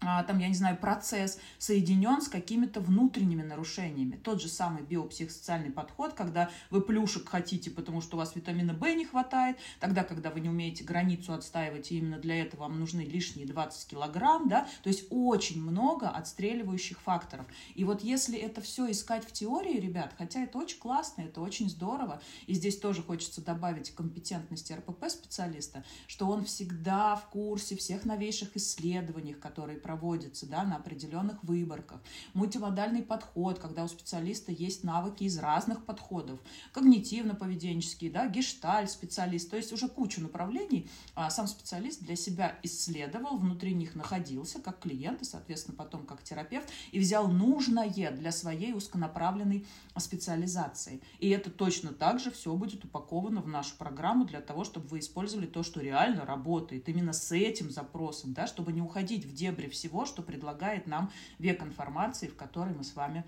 там, 0.00 0.38
я 0.38 0.48
не 0.48 0.54
знаю, 0.54 0.76
процесс 0.76 1.38
соединен 1.58 2.20
с 2.20 2.28
какими-то 2.28 2.80
внутренними 2.80 3.42
нарушениями. 3.42 4.16
Тот 4.16 4.42
же 4.42 4.48
самый 4.48 4.82
биопсихосоциальный 4.82 5.70
подход, 5.70 6.12
когда 6.12 6.50
вы 6.70 6.82
плюшек 6.82 7.28
хотите, 7.28 7.70
потому 7.70 8.00
что 8.00 8.16
у 8.16 8.18
вас 8.18 8.36
витамина 8.36 8.74
В 8.74 8.86
не 8.94 9.04
хватает, 9.04 9.56
тогда, 9.80 10.04
когда 10.04 10.30
вы 10.30 10.40
не 10.40 10.48
умеете 10.48 10.84
границу 10.84 11.32
отстаивать, 11.32 11.90
и 11.90 11.98
именно 11.98 12.18
для 12.18 12.40
этого 12.42 12.62
вам 12.62 12.78
нужны 12.78 13.00
лишние 13.00 13.46
20 13.46 13.88
килограмм, 13.88 14.48
да, 14.48 14.68
то 14.82 14.88
есть 14.88 15.06
очень 15.10 15.62
много 15.62 16.08
отстреливающих 16.08 17.00
факторов. 17.00 17.46
И 17.74 17.84
вот 17.84 18.02
если 18.02 18.38
это 18.38 18.60
все 18.60 18.90
искать 18.90 19.26
в 19.26 19.32
теории, 19.32 19.80
ребят, 19.80 20.14
хотя 20.16 20.40
это 20.40 20.58
очень 20.58 20.78
классно, 20.78 21.22
это 21.22 21.40
очень 21.40 21.70
здорово, 21.70 22.20
и 22.46 22.54
здесь 22.54 22.78
тоже 22.78 23.02
хочется 23.02 23.42
добавить 23.42 23.94
компетентности 23.94 24.72
РПП-специалиста, 24.72 25.84
что 26.06 26.28
он 26.28 26.44
всегда 26.44 27.16
в 27.16 27.28
курсе 27.30 27.76
всех 27.76 28.04
новейших 28.04 28.56
исследований, 28.56 29.32
которые 29.32 29.78
проводится 29.86 30.46
да, 30.46 30.64
на 30.64 30.76
определенных 30.76 31.44
выборках. 31.44 32.00
Мультимодальный 32.34 33.02
подход, 33.02 33.60
когда 33.60 33.84
у 33.84 33.88
специалиста 33.88 34.50
есть 34.50 34.82
навыки 34.82 35.22
из 35.22 35.38
разных 35.38 35.84
подходов. 35.84 36.40
Когнитивно-поведенческий, 36.74 38.10
да, 38.10 38.26
гешталь 38.26 38.88
специалист. 38.88 39.48
То 39.48 39.56
есть 39.56 39.72
уже 39.72 39.88
кучу 39.88 40.20
направлений 40.20 40.88
а 41.14 41.30
сам 41.30 41.46
специалист 41.46 42.02
для 42.02 42.16
себя 42.16 42.58
исследовал, 42.64 43.38
внутри 43.38 43.74
них 43.74 43.94
находился 43.94 44.60
как 44.60 44.80
клиент 44.80 45.22
и, 45.22 45.24
соответственно, 45.24 45.76
потом 45.76 46.04
как 46.04 46.22
терапевт 46.24 46.68
и 46.90 46.98
взял 46.98 47.28
нужное 47.28 47.86
для 48.10 48.32
своей 48.32 48.72
узконаправленной 48.72 49.64
специализации. 49.96 51.00
И 51.20 51.28
это 51.30 51.50
точно 51.50 51.92
так 51.92 52.18
же 52.18 52.32
все 52.32 52.54
будет 52.54 52.84
упаковано 52.84 53.40
в 53.40 53.46
нашу 53.46 53.76
программу 53.76 54.24
для 54.24 54.40
того, 54.40 54.64
чтобы 54.64 54.88
вы 54.88 54.98
использовали 54.98 55.46
то, 55.46 55.62
что 55.62 55.80
реально 55.80 56.26
работает 56.26 56.88
именно 56.88 57.12
с 57.12 57.30
этим 57.32 57.70
запросом, 57.70 58.32
да, 58.32 58.46
чтобы 58.46 58.72
не 58.72 58.82
уходить 58.82 59.24
в 59.24 59.32
дебри 59.32 59.68
всего, 59.76 60.06
что 60.06 60.22
предлагает 60.22 60.86
нам 60.86 61.10
век 61.38 61.62
информации, 61.62 62.28
в 62.28 62.36
которой 62.36 62.74
мы 62.74 62.82
с 62.84 62.96
вами 62.96 63.24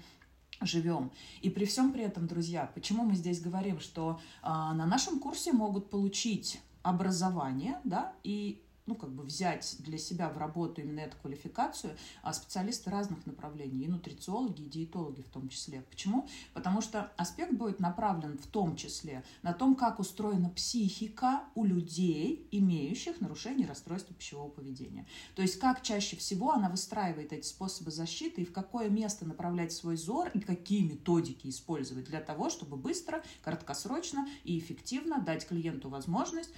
живем. 0.60 1.10
И 1.42 1.50
при 1.50 1.64
всем 1.64 1.92
при 1.92 2.02
этом, 2.02 2.26
друзья, 2.26 2.70
почему 2.74 3.04
мы 3.04 3.14
здесь 3.14 3.40
говорим, 3.40 3.80
что 3.80 4.20
э, 4.42 4.48
на 4.48 4.86
нашем 4.86 5.20
курсе 5.20 5.52
могут 5.52 5.90
получить 5.90 6.60
образование, 6.82 7.78
да, 7.84 8.12
и 8.24 8.62
ну, 8.88 8.94
как 8.94 9.10
бы 9.10 9.22
взять 9.22 9.76
для 9.80 9.98
себя 9.98 10.30
в 10.30 10.38
работу 10.38 10.80
именно 10.80 11.00
эту 11.00 11.16
квалификацию 11.18 11.94
а 12.22 12.32
специалисты 12.32 12.90
разных 12.90 13.26
направлений, 13.26 13.84
и 13.84 13.88
нутрициологи, 13.88 14.62
и 14.62 14.68
диетологи 14.68 15.20
в 15.20 15.28
том 15.28 15.48
числе. 15.48 15.82
Почему? 15.82 16.26
Потому 16.54 16.80
что 16.80 17.12
аспект 17.16 17.52
будет 17.52 17.80
направлен 17.80 18.38
в 18.38 18.46
том 18.46 18.76
числе 18.76 19.22
на 19.42 19.52
том, 19.52 19.76
как 19.76 19.98
устроена 19.98 20.48
психика 20.48 21.44
у 21.54 21.64
людей, 21.64 22.48
имеющих 22.50 23.20
нарушение 23.20 23.66
расстройства 23.66 24.14
пищевого 24.14 24.48
поведения. 24.48 25.06
То 25.36 25.42
есть 25.42 25.58
как 25.58 25.82
чаще 25.82 26.16
всего 26.16 26.52
она 26.52 26.70
выстраивает 26.70 27.32
эти 27.32 27.46
способы 27.46 27.90
защиты 27.90 28.42
и 28.42 28.44
в 28.46 28.52
какое 28.52 28.88
место 28.88 29.26
направлять 29.26 29.72
свой 29.72 29.96
зор 29.96 30.30
и 30.32 30.40
какие 30.40 30.82
методики 30.82 31.48
использовать 31.48 32.06
для 32.06 32.20
того, 32.20 32.48
чтобы 32.48 32.78
быстро, 32.78 33.22
краткосрочно 33.42 34.26
и 34.44 34.58
эффективно 34.58 35.20
дать 35.20 35.46
клиенту 35.46 35.90
возможность 35.90 36.50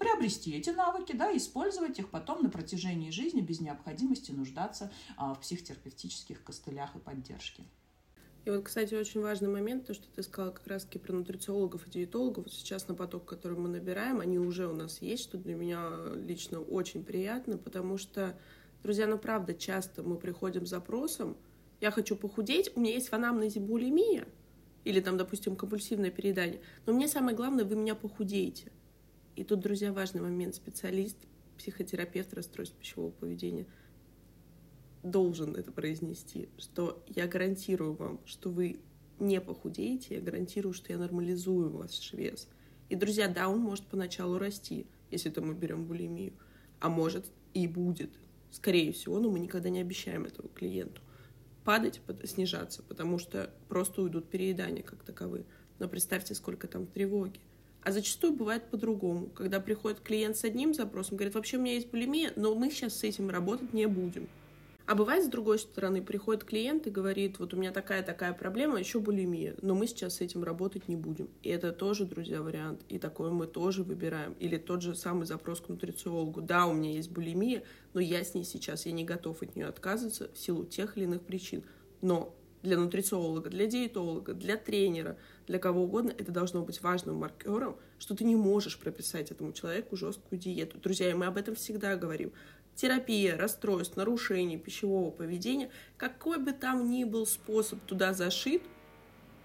приобрести 0.00 0.56
эти 0.56 0.70
навыки, 0.70 1.14
да, 1.14 1.36
использовать 1.36 1.98
их 1.98 2.08
потом 2.08 2.42
на 2.42 2.48
протяжении 2.48 3.10
жизни 3.10 3.42
без 3.42 3.60
необходимости 3.60 4.32
нуждаться 4.32 4.90
а, 5.18 5.34
в 5.34 5.40
психотерапевтических 5.40 6.42
костылях 6.42 6.96
и 6.96 6.98
поддержке. 6.98 7.64
И 8.46 8.50
вот, 8.50 8.64
кстати, 8.64 8.94
очень 8.94 9.20
важный 9.20 9.50
момент, 9.50 9.86
то, 9.86 9.92
что 9.92 10.06
ты 10.08 10.22
сказала 10.22 10.52
как 10.52 10.66
раз-таки 10.66 10.98
про 10.98 11.12
нутрициологов 11.12 11.86
и 11.86 11.90
диетологов. 11.90 12.50
Сейчас 12.50 12.88
на 12.88 12.94
поток, 12.94 13.26
который 13.26 13.58
мы 13.58 13.68
набираем, 13.68 14.20
они 14.20 14.38
уже 14.38 14.66
у 14.66 14.74
нас 14.74 15.02
есть, 15.02 15.24
что 15.24 15.36
для 15.36 15.54
меня 15.54 15.90
лично 16.14 16.60
очень 16.60 17.04
приятно, 17.04 17.58
потому 17.58 17.98
что, 17.98 18.38
друзья, 18.82 19.06
ну 19.06 19.18
правда, 19.18 19.52
часто 19.52 20.02
мы 20.02 20.16
приходим 20.16 20.64
с 20.64 20.70
запросом, 20.70 21.36
я 21.82 21.90
хочу 21.90 22.16
похудеть, 22.16 22.74
у 22.74 22.80
меня 22.80 22.94
есть 22.94 23.10
в 23.10 23.12
анамнезе 23.12 23.60
булимия, 23.60 24.26
или 24.84 25.00
там, 25.00 25.18
допустим, 25.18 25.56
компульсивное 25.56 26.10
переедание, 26.10 26.62
но 26.86 26.94
мне 26.94 27.06
самое 27.06 27.36
главное, 27.36 27.66
вы 27.66 27.76
меня 27.76 27.94
похудеете. 27.94 28.72
И 29.40 29.42
тут, 29.42 29.60
друзья, 29.60 29.90
важный 29.90 30.20
момент. 30.20 30.54
Специалист, 30.54 31.16
психотерапевт 31.56 32.34
расстройств 32.34 32.76
пищевого 32.76 33.10
поведения 33.10 33.64
должен 35.02 35.56
это 35.56 35.72
произнести, 35.72 36.50
что 36.58 37.02
я 37.06 37.26
гарантирую 37.26 37.94
вам, 37.94 38.20
что 38.26 38.50
вы 38.50 38.80
не 39.18 39.40
похудеете, 39.40 40.16
я 40.16 40.20
гарантирую, 40.20 40.74
что 40.74 40.92
я 40.92 40.98
нормализую 40.98 41.70
ваш 41.70 42.12
вес. 42.12 42.48
И, 42.90 42.96
друзья, 42.96 43.28
да, 43.28 43.48
он 43.48 43.60
может 43.60 43.86
поначалу 43.86 44.36
расти, 44.36 44.86
если 45.10 45.30
это 45.30 45.40
мы 45.40 45.54
берем 45.54 45.86
булимию, 45.86 46.34
а 46.78 46.90
может 46.90 47.24
и 47.54 47.66
будет, 47.66 48.10
скорее 48.50 48.92
всего, 48.92 49.20
но 49.20 49.30
мы 49.30 49.40
никогда 49.40 49.70
не 49.70 49.80
обещаем 49.80 50.26
этого 50.26 50.50
клиенту. 50.50 51.00
Падать, 51.64 52.02
снижаться, 52.24 52.82
потому 52.82 53.18
что 53.18 53.50
просто 53.70 54.02
уйдут 54.02 54.28
переедания 54.28 54.82
как 54.82 55.02
таковые. 55.02 55.46
Но 55.78 55.88
представьте, 55.88 56.34
сколько 56.34 56.68
там 56.68 56.86
тревоги. 56.86 57.40
А 57.82 57.92
зачастую 57.92 58.34
бывает 58.34 58.64
по-другому, 58.70 59.26
когда 59.28 59.58
приходит 59.58 60.00
клиент 60.00 60.36
с 60.36 60.44
одним 60.44 60.74
запросом, 60.74 61.16
говорит, 61.16 61.34
вообще 61.34 61.56
у 61.56 61.60
меня 61.60 61.74
есть 61.74 61.90
булимия, 61.90 62.32
но 62.36 62.54
мы 62.54 62.70
сейчас 62.70 62.96
с 62.96 63.04
этим 63.04 63.30
работать 63.30 63.72
не 63.72 63.86
будем. 63.86 64.28
А 64.90 64.96
бывает, 64.96 65.24
с 65.24 65.28
другой 65.28 65.60
стороны, 65.60 66.02
приходит 66.02 66.42
клиент 66.42 66.88
и 66.88 66.90
говорит, 66.90 67.38
вот 67.38 67.54
у 67.54 67.56
меня 67.56 67.70
такая-такая 67.70 68.32
проблема, 68.32 68.76
еще 68.76 68.98
булимия, 68.98 69.54
но 69.62 69.76
мы 69.76 69.86
сейчас 69.86 70.16
с 70.16 70.20
этим 70.20 70.42
работать 70.42 70.88
не 70.88 70.96
будем. 70.96 71.28
И 71.44 71.48
это 71.48 71.70
тоже, 71.70 72.06
друзья, 72.06 72.42
вариант. 72.42 72.80
И 72.88 72.98
такое 72.98 73.30
мы 73.30 73.46
тоже 73.46 73.84
выбираем. 73.84 74.34
Или 74.40 74.56
тот 74.56 74.82
же 74.82 74.96
самый 74.96 75.26
запрос 75.26 75.60
к 75.60 75.68
нутрициологу. 75.68 76.42
Да, 76.42 76.66
у 76.66 76.72
меня 76.72 76.90
есть 76.90 77.08
булимия, 77.08 77.62
но 77.94 78.00
я 78.00 78.24
с 78.24 78.34
ней 78.34 78.42
сейчас, 78.42 78.84
я 78.84 78.90
не 78.90 79.04
готов 79.04 79.42
от 79.42 79.54
нее 79.54 79.66
отказываться 79.66 80.28
в 80.34 80.36
силу 80.36 80.64
тех 80.64 80.96
или 80.96 81.04
иных 81.04 81.22
причин. 81.22 81.62
Но 82.02 82.34
для 82.62 82.76
нутрициолога, 82.78 83.50
для 83.50 83.66
диетолога, 83.66 84.34
для 84.34 84.56
тренера, 84.56 85.16
для 85.46 85.58
кого 85.58 85.84
угодно, 85.84 86.12
это 86.16 86.30
должно 86.30 86.62
быть 86.62 86.82
важным 86.82 87.16
маркером, 87.16 87.76
что 87.98 88.14
ты 88.14 88.24
не 88.24 88.36
можешь 88.36 88.78
прописать 88.78 89.30
этому 89.30 89.52
человеку 89.52 89.96
жесткую 89.96 90.38
диету. 90.38 90.78
Друзья, 90.78 91.14
мы 91.16 91.26
об 91.26 91.36
этом 91.36 91.54
всегда 91.54 91.96
говорим 91.96 92.32
терапия 92.74 93.36
расстройств, 93.36 93.96
нарушений 93.96 94.58
пищевого 94.58 95.10
поведения, 95.10 95.70
какой 95.96 96.38
бы 96.38 96.52
там 96.52 96.90
ни 96.90 97.04
был 97.04 97.26
способ 97.26 97.80
туда 97.82 98.14
зашит, 98.14 98.62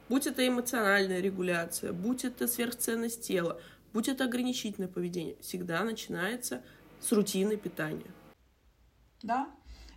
будь 0.10 0.28
это 0.28 0.47
эмоциональная 0.47 1.19
регуляция, 1.21 1.91
будь 1.91 2.23
это 2.23 2.47
сверхценность 2.47 3.21
тела, 3.21 3.60
будь 3.93 4.08
это 4.08 4.25
ограничительное 4.25 4.88
поведение, 4.88 5.36
всегда 5.41 5.84
начинается 5.84 6.62
с 7.01 7.12
рутины 7.12 7.58
питания. 7.58 8.12
Да, 9.21 9.49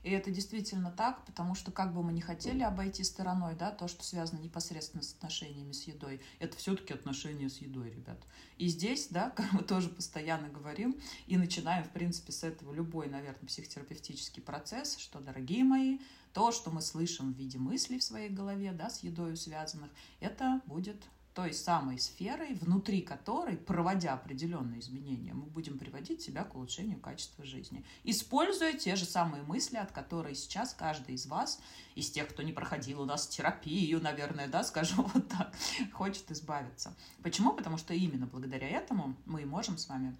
и 0.08 0.10
это 0.10 0.30
действительно 0.30 0.90
так, 0.90 1.22
потому 1.26 1.54
что 1.54 1.70
как 1.70 1.92
бы 1.92 2.02
мы 2.02 2.14
не 2.14 2.22
хотели 2.22 2.62
обойти 2.62 3.04
стороной, 3.04 3.54
да, 3.54 3.70
то, 3.70 3.88
что 3.88 4.02
связано 4.02 4.40
непосредственно 4.40 5.02
с 5.02 5.12
отношениями 5.12 5.72
с 5.72 5.82
едой, 5.82 6.22
это 6.38 6.56
все-таки 6.56 6.94
отношения 6.94 7.50
с 7.50 7.58
едой, 7.58 7.90
ребят. 7.90 8.18
И 8.56 8.68
здесь, 8.68 9.08
да, 9.08 9.28
как 9.36 9.52
мы 9.52 9.62
тоже 9.62 9.90
постоянно 9.90 10.48
говорим, 10.48 10.98
и 11.26 11.36
начинаем, 11.36 11.84
в 11.84 11.90
принципе, 11.90 12.32
с 12.32 12.42
этого 12.42 12.72
любой, 12.72 13.08
наверное, 13.08 13.46
психотерапевтический 13.46 14.42
процесс, 14.42 14.96
что, 14.96 15.20
дорогие 15.20 15.62
мои, 15.62 15.98
то, 16.32 16.52
что 16.52 16.70
мы 16.70 16.80
слышим 16.80 17.34
в 17.34 17.36
виде 17.36 17.58
мыслей 17.58 17.98
в 17.98 18.04
своей 18.04 18.30
голове, 18.30 18.72
да, 18.72 18.88
с 18.88 19.02
едой 19.02 19.36
связанных, 19.36 19.90
это 20.20 20.62
будет 20.64 21.04
той 21.38 21.54
самой 21.54 22.00
сферой, 22.00 22.54
внутри 22.54 23.00
которой, 23.00 23.56
проводя 23.56 24.14
определенные 24.14 24.80
изменения, 24.80 25.34
мы 25.34 25.44
будем 25.44 25.78
приводить 25.78 26.20
себя 26.20 26.42
к 26.42 26.56
улучшению 26.56 26.98
качества 26.98 27.44
жизни, 27.44 27.84
используя 28.02 28.72
те 28.72 28.96
же 28.96 29.04
самые 29.04 29.44
мысли, 29.44 29.76
от 29.76 29.92
которых 29.92 30.36
сейчас 30.36 30.74
каждый 30.74 31.14
из 31.14 31.26
вас, 31.26 31.60
из 31.94 32.10
тех, 32.10 32.26
кто 32.28 32.42
не 32.42 32.52
проходил 32.52 33.02
у 33.02 33.04
нас 33.04 33.28
терапию, 33.28 34.02
наверное, 34.02 34.48
да, 34.48 34.64
скажу 34.64 35.08
вот 35.14 35.28
так, 35.28 35.54
хочет 35.92 36.28
избавиться. 36.32 36.96
Почему? 37.22 37.52
Потому 37.52 37.78
что 37.78 37.94
именно 37.94 38.26
благодаря 38.26 38.68
этому 38.68 39.14
мы 39.24 39.46
можем 39.46 39.78
с 39.78 39.88
вами 39.88 40.16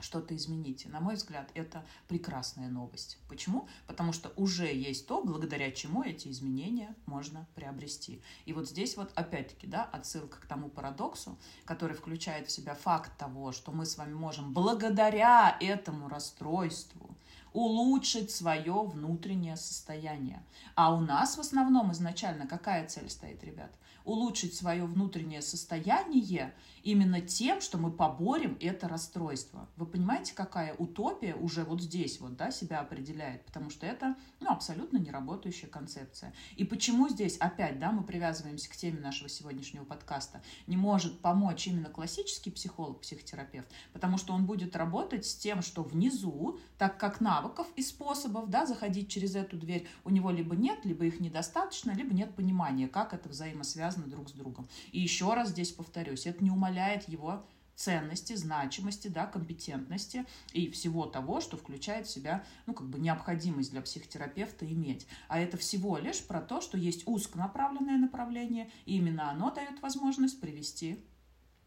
что-то 0.00 0.36
изменить. 0.36 0.86
на 0.86 1.00
мой 1.00 1.14
взгляд, 1.14 1.50
это 1.54 1.84
прекрасная 2.08 2.68
новость. 2.68 3.18
Почему? 3.28 3.68
Потому 3.86 4.12
что 4.12 4.32
уже 4.36 4.66
есть 4.72 5.06
то, 5.06 5.22
благодаря 5.22 5.70
чему 5.70 6.02
эти 6.02 6.28
изменения 6.28 6.94
можно 7.06 7.46
приобрести. 7.54 8.22
И 8.44 8.52
вот 8.52 8.68
здесь 8.68 8.96
вот 8.96 9.10
опять-таки, 9.14 9.66
да, 9.66 9.84
отсылка 9.84 10.40
к 10.40 10.46
тому 10.46 10.68
парадоксу, 10.68 11.38
который 11.64 11.96
включает 11.96 12.48
в 12.48 12.50
себя 12.50 12.74
факт 12.74 13.16
того, 13.16 13.52
что 13.52 13.72
мы 13.72 13.86
с 13.86 13.96
вами 13.96 14.14
можем 14.14 14.52
благодаря 14.52 15.56
этому 15.60 16.08
расстройству 16.08 17.16
улучшить 17.56 18.30
свое 18.30 18.82
внутреннее 18.82 19.56
состояние. 19.56 20.44
А 20.74 20.94
у 20.94 21.00
нас 21.00 21.38
в 21.38 21.40
основном 21.40 21.90
изначально 21.92 22.46
какая 22.46 22.86
цель 22.86 23.08
стоит, 23.08 23.42
ребят? 23.42 23.72
Улучшить 24.04 24.54
свое 24.54 24.84
внутреннее 24.84 25.40
состояние 25.40 26.54
именно 26.82 27.20
тем, 27.20 27.60
что 27.60 27.78
мы 27.78 27.90
поборем 27.90 28.56
это 28.60 28.86
расстройство. 28.86 29.68
Вы 29.76 29.86
понимаете, 29.86 30.34
какая 30.34 30.74
утопия 30.74 31.34
уже 31.34 31.64
вот 31.64 31.80
здесь 31.80 32.20
вот, 32.20 32.36
да, 32.36 32.52
себя 32.52 32.80
определяет? 32.80 33.44
Потому 33.46 33.70
что 33.70 33.86
это, 33.86 34.14
ну, 34.38 34.50
абсолютно 34.50 34.98
неработающая 34.98 35.68
концепция. 35.68 36.32
И 36.56 36.64
почему 36.64 37.08
здесь 37.08 37.38
опять, 37.38 37.80
да, 37.80 37.90
мы 37.90 38.04
привязываемся 38.04 38.70
к 38.70 38.76
теме 38.76 39.00
нашего 39.00 39.28
сегодняшнего 39.28 39.84
подкаста, 39.84 40.42
не 40.68 40.76
может 40.76 41.18
помочь 41.20 41.66
именно 41.66 41.88
классический 41.88 42.50
психолог, 42.50 43.00
психотерапевт, 43.00 43.68
потому 43.92 44.18
что 44.18 44.34
он 44.34 44.46
будет 44.46 44.76
работать 44.76 45.26
с 45.26 45.34
тем, 45.34 45.62
что 45.62 45.82
внизу, 45.82 46.60
так 46.78 46.98
как 46.98 47.20
навыков 47.46 47.66
и 47.76 47.82
способов, 47.82 48.50
да, 48.50 48.66
заходить 48.66 49.08
через 49.08 49.36
эту 49.36 49.56
дверь 49.56 49.86
у 50.04 50.10
него 50.10 50.30
либо 50.30 50.56
нет, 50.56 50.84
либо 50.84 51.04
их 51.04 51.20
недостаточно, 51.20 51.92
либо 51.92 52.12
нет 52.12 52.34
понимания, 52.34 52.88
как 52.88 53.14
это 53.14 53.28
взаимосвязано 53.28 54.06
друг 54.06 54.28
с 54.28 54.32
другом. 54.32 54.68
И 54.92 55.00
еще 55.00 55.32
раз 55.34 55.50
здесь 55.50 55.72
повторюсь, 55.72 56.26
это 56.26 56.42
не 56.42 56.50
умаляет 56.50 57.08
его 57.08 57.44
ценности, 57.76 58.34
значимости, 58.34 59.08
да, 59.08 59.26
компетентности 59.26 60.24
и 60.54 60.70
всего 60.70 61.04
того, 61.06 61.40
что 61.40 61.56
включает 61.56 62.06
в 62.06 62.10
себя, 62.10 62.42
ну, 62.64 62.72
как 62.72 62.88
бы 62.88 62.98
необходимость 62.98 63.70
для 63.70 63.82
психотерапевта 63.82 64.64
иметь. 64.66 65.06
А 65.28 65.38
это 65.38 65.56
всего 65.58 65.98
лишь 65.98 66.26
про 66.26 66.40
то, 66.40 66.60
что 66.60 66.78
есть 66.78 67.02
узконаправленное 67.06 67.98
направление, 67.98 68.70
и 68.86 68.96
именно 68.96 69.30
оно 69.30 69.50
дает 69.50 69.82
возможность 69.82 70.40
привести 70.40 71.04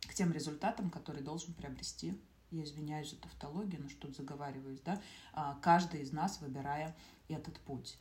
к 0.01 0.15
тем 0.15 0.31
результатам, 0.31 0.89
которые 0.89 1.23
должен 1.23 1.53
приобрести 1.53 2.19
я 2.51 2.63
извиняюсь 2.63 3.11
за 3.11 3.17
тавтологию, 3.17 3.81
но 3.83 3.89
что-то 3.89 4.13
заговариваюсь, 4.13 4.81
да, 4.81 5.01
а, 5.33 5.57
каждый 5.61 6.01
из 6.01 6.11
нас, 6.11 6.41
выбирая 6.41 6.95
этот 7.27 7.59
путь. 7.59 7.97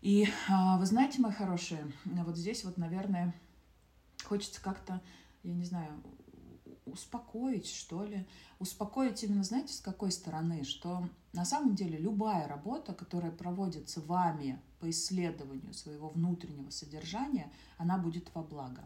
И 0.00 0.28
а, 0.48 0.78
вы 0.78 0.86
знаете, 0.86 1.20
мои 1.20 1.32
хорошие, 1.32 1.90
вот 2.04 2.36
здесь 2.36 2.64
вот, 2.64 2.76
наверное, 2.76 3.34
хочется 4.24 4.60
как-то, 4.60 5.00
я 5.42 5.54
не 5.54 5.64
знаю, 5.64 6.02
успокоить, 6.86 7.66
что 7.66 8.04
ли. 8.04 8.26
Успокоить 8.58 9.22
именно, 9.24 9.42
знаете, 9.42 9.72
с 9.72 9.80
какой 9.80 10.12
стороны? 10.12 10.64
Что 10.64 11.08
на 11.32 11.44
самом 11.44 11.74
деле 11.74 11.98
любая 11.98 12.46
работа, 12.46 12.94
которая 12.94 13.32
проводится 13.32 14.00
вами 14.00 14.60
по 14.80 14.90
исследованию 14.90 15.72
своего 15.72 16.08
внутреннего 16.08 16.70
содержания, 16.70 17.50
она 17.78 17.98
будет 17.98 18.30
во 18.34 18.42
благо. 18.42 18.84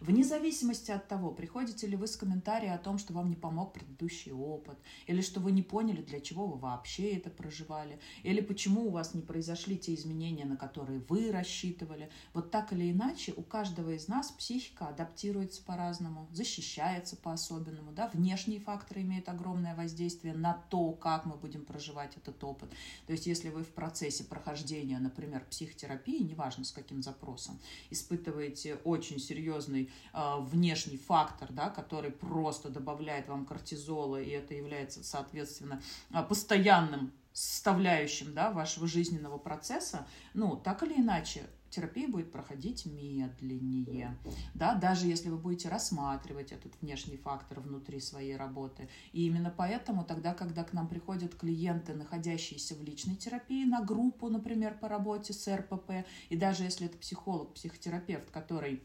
Вне 0.00 0.24
зависимости 0.24 0.90
от 0.90 1.08
того, 1.08 1.30
приходите 1.30 1.86
ли 1.86 1.96
вы 1.96 2.06
с 2.06 2.16
комментарием 2.16 2.74
о 2.74 2.78
том, 2.78 2.98
что 2.98 3.12
вам 3.12 3.30
не 3.30 3.36
помог 3.36 3.72
предыдущий 3.72 4.32
опыт, 4.32 4.78
или 5.06 5.20
что 5.20 5.40
вы 5.40 5.52
не 5.52 5.62
поняли, 5.62 6.02
для 6.02 6.20
чего 6.20 6.46
вы 6.46 6.58
вообще 6.58 7.12
это 7.12 7.30
проживали, 7.30 7.98
или 8.22 8.40
почему 8.40 8.86
у 8.86 8.90
вас 8.90 9.14
не 9.14 9.22
произошли 9.22 9.78
те 9.78 9.94
изменения, 9.94 10.44
на 10.44 10.56
которые 10.56 11.00
вы 11.08 11.30
рассчитывали. 11.30 12.10
Вот 12.32 12.50
так 12.50 12.72
или 12.72 12.90
иначе, 12.90 13.32
у 13.36 13.42
каждого 13.42 13.90
из 13.90 14.08
нас 14.08 14.30
психика 14.30 14.88
адаптируется 14.88 15.62
по-разному, 15.62 16.28
защищается 16.32 17.16
по-особенному. 17.16 17.92
Да? 17.92 18.10
Внешние 18.12 18.60
факторы 18.60 19.02
имеют 19.02 19.28
огромное 19.28 19.74
воздействие 19.74 20.34
на 20.34 20.54
то, 20.70 20.92
как 20.92 21.26
мы 21.26 21.36
будем 21.36 21.64
проживать 21.64 22.16
этот 22.16 22.42
опыт. 22.44 22.70
То 23.06 23.12
есть, 23.12 23.26
если 23.26 23.48
вы 23.50 23.64
в 23.64 23.68
процессе 23.68 24.24
прохождения, 24.24 24.98
например, 24.98 25.44
психотерапии, 25.50 26.22
неважно 26.22 26.64
с 26.64 26.72
каким 26.72 27.02
запросом, 27.02 27.58
испытываете 27.90 28.76
очень 28.84 29.18
серьезный 29.64 29.90
э, 30.12 30.36
внешний 30.40 30.96
фактор, 30.96 31.52
да, 31.52 31.70
который 31.70 32.10
просто 32.10 32.70
добавляет 32.70 33.28
вам 33.28 33.46
кортизола, 33.46 34.20
и 34.20 34.30
это 34.30 34.54
является, 34.54 35.02
соответственно, 35.02 35.80
а, 36.12 36.22
постоянным 36.22 37.12
составляющим 37.32 38.32
да, 38.32 38.50
вашего 38.50 38.86
жизненного 38.86 39.38
процесса, 39.38 40.06
ну, 40.34 40.56
так 40.56 40.82
или 40.84 41.00
иначе, 41.00 41.42
терапия 41.74 42.08
будет 42.08 42.30
проходить 42.30 42.86
медленнее, 42.86 44.16
да, 44.54 44.74
даже 44.74 45.08
если 45.08 45.28
вы 45.28 45.36
будете 45.36 45.68
рассматривать 45.68 46.52
этот 46.52 46.72
внешний 46.80 47.16
фактор 47.16 47.60
внутри 47.60 48.00
своей 48.00 48.36
работы. 48.36 48.88
И 49.12 49.26
именно 49.26 49.52
поэтому 49.54 50.04
тогда, 50.04 50.34
когда 50.34 50.62
к 50.62 50.72
нам 50.72 50.86
приходят 50.86 51.34
клиенты, 51.34 51.94
находящиеся 51.94 52.76
в 52.76 52.82
личной 52.82 53.16
терапии, 53.16 53.64
на 53.64 53.82
группу, 53.82 54.28
например, 54.28 54.78
по 54.78 54.88
работе 54.88 55.32
с 55.32 55.52
РПП, 55.52 56.06
и 56.28 56.36
даже 56.36 56.62
если 56.62 56.86
это 56.86 56.96
психолог, 56.98 57.54
психотерапевт, 57.54 58.30
который 58.30 58.82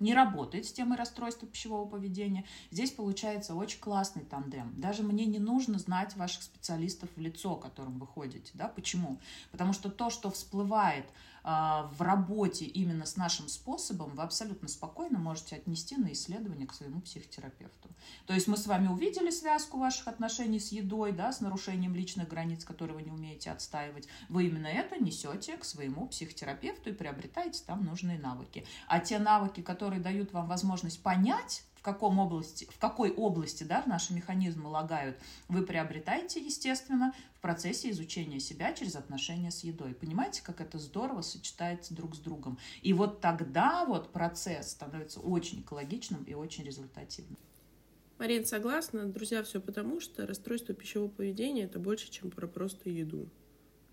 не 0.00 0.14
работает 0.14 0.66
с 0.66 0.72
темой 0.72 0.98
расстройства 0.98 1.48
пищевого 1.48 1.88
поведения. 1.88 2.44
Здесь 2.70 2.90
получается 2.90 3.54
очень 3.54 3.80
классный 3.80 4.24
тандем. 4.24 4.72
Даже 4.76 5.02
мне 5.02 5.24
не 5.26 5.38
нужно 5.38 5.78
знать 5.78 6.16
ваших 6.16 6.42
специалистов 6.42 7.08
в 7.16 7.20
лицо, 7.20 7.56
которым 7.56 7.98
вы 7.98 8.06
ходите. 8.06 8.50
Да? 8.54 8.68
Почему? 8.68 9.18
Потому 9.50 9.72
что 9.72 9.90
то, 9.90 10.10
что 10.10 10.30
всплывает 10.30 11.06
в 11.46 12.02
работе 12.02 12.64
именно 12.64 13.06
с 13.06 13.16
нашим 13.16 13.46
способом, 13.46 14.16
вы 14.16 14.24
абсолютно 14.24 14.66
спокойно 14.66 15.20
можете 15.20 15.54
отнести 15.54 15.96
на 15.96 16.12
исследование 16.12 16.66
к 16.66 16.74
своему 16.74 17.00
психотерапевту. 17.00 17.88
То 18.26 18.34
есть 18.34 18.48
мы 18.48 18.56
с 18.56 18.66
вами 18.66 18.88
увидели 18.88 19.30
связку 19.30 19.78
ваших 19.78 20.08
отношений 20.08 20.58
с 20.58 20.72
едой, 20.72 21.12
да, 21.12 21.32
с 21.32 21.40
нарушением 21.40 21.94
личных 21.94 22.26
границ, 22.28 22.64
которые 22.64 22.96
вы 22.96 23.02
не 23.04 23.12
умеете 23.12 23.52
отстаивать. 23.52 24.08
Вы 24.28 24.46
именно 24.48 24.66
это 24.66 24.96
несете 24.96 25.56
к 25.56 25.64
своему 25.64 26.08
психотерапевту 26.08 26.90
и 26.90 26.94
приобретаете 26.94 27.62
там 27.64 27.84
нужные 27.84 28.18
навыки. 28.18 28.66
А 28.88 28.98
те 28.98 29.20
навыки, 29.20 29.60
которые 29.62 30.00
дают 30.00 30.32
вам 30.32 30.48
возможность 30.48 31.00
понять, 31.00 31.62
каком 31.86 32.18
области, 32.18 32.66
в 32.68 32.78
какой 32.80 33.12
области 33.12 33.62
да, 33.62 33.84
наши 33.86 34.12
механизмы 34.12 34.68
лагают, 34.68 35.16
вы 35.48 35.64
приобретаете, 35.64 36.40
естественно, 36.40 37.14
в 37.34 37.40
процессе 37.40 37.90
изучения 37.90 38.40
себя 38.40 38.72
через 38.72 38.96
отношения 38.96 39.52
с 39.52 39.62
едой. 39.62 39.94
Понимаете, 39.94 40.42
как 40.42 40.60
это 40.60 40.78
здорово 40.78 41.22
сочетается 41.22 41.94
друг 41.94 42.16
с 42.16 42.18
другом. 42.18 42.58
И 42.82 42.92
вот 42.92 43.20
тогда 43.20 43.84
вот 43.84 44.12
процесс 44.12 44.72
становится 44.72 45.20
очень 45.20 45.60
экологичным 45.60 46.24
и 46.24 46.34
очень 46.34 46.64
результативным. 46.64 47.38
Марин, 48.18 48.44
согласна. 48.44 49.06
Друзья, 49.06 49.44
все 49.44 49.60
потому, 49.60 50.00
что 50.00 50.26
расстройство 50.26 50.74
пищевого 50.74 51.08
поведения– 51.08 51.62
это 51.64 51.78
больше, 51.78 52.10
чем 52.10 52.32
про 52.32 52.48
просто 52.48 52.90
еду. 52.90 53.28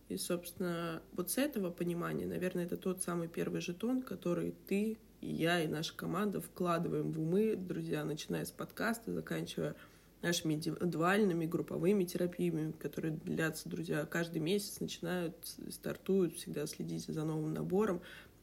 И, 0.09 0.17
собственно, 0.17 1.03
вот 1.11 1.29
с 1.29 1.37
этого 1.37 1.69
понимания, 1.69 2.25
наверное, 2.25 2.65
это 2.65 2.75
тот 2.75 3.03
самый 3.03 3.27
первый 3.27 3.61
жетон, 3.61 4.01
который 4.01 4.55
ты 4.67 4.97
и 5.23 5.31
я, 5.31 5.63
и 5.63 5.67
наша 5.67 5.95
команда 5.95 6.41
вкладываем 6.41 7.11
в 7.11 7.19
умы, 7.19 7.55
друзья, 7.55 8.03
начиная 8.03 8.43
с 8.43 8.51
подкаста, 8.51 9.13
заканчивая 9.13 9.75
нашими 10.21 10.53
индивидуальными 10.53 11.45
групповыми 11.45 12.03
терапиями, 12.03 12.73
которые 12.73 13.13
длятся, 13.13 13.69
друзья, 13.69 14.05
каждый 14.05 14.39
месяц 14.39 14.79
начинают, 14.81 15.35
стартуют, 15.69 16.35
всегда 16.35 16.67
следите 16.67 17.13
за 17.13 17.23
новым 17.23 17.53
набором. 17.53 18.01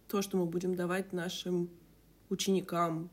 То, 0.09 0.23
что 0.23 0.39
мы 0.39 0.47
будем 0.47 0.75
давать 0.75 1.13
нашим 1.13 1.69
ученикам 2.31 3.11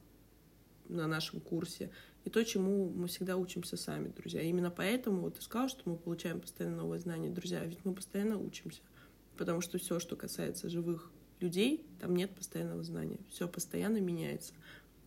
на 0.88 1.08
нашем 1.08 1.42
курсе, 1.42 1.92
и 2.24 2.30
то, 2.30 2.44
чему 2.44 2.90
мы 2.90 3.08
всегда 3.08 3.36
учимся 3.36 3.76
сами, 3.76 4.10
друзья. 4.10 4.42
Именно 4.42 4.72
поэтому 4.72 5.22
вот 5.22 5.36
ты 5.36 5.42
сказал, 5.42 5.68
что 5.68 5.90
мы 5.90 5.98
получаем 5.98 6.40
постоянно 6.40 6.78
новые 6.78 7.00
знания, 7.00 7.30
друзья, 7.30 7.64
ведь 7.64 7.84
мы 7.84 7.94
постоянно 7.94 8.38
учимся, 8.38 8.82
потому 9.38 9.60
что 9.60 9.78
все, 9.78 10.00
что 10.00 10.16
касается 10.16 10.70
живых 10.70 11.12
людей, 11.40 11.86
там 12.00 12.16
нет 12.16 12.34
постоянного 12.36 12.84
знания, 12.84 13.20
все 13.30 13.48
постоянно 13.48 13.98
меняется. 13.98 14.54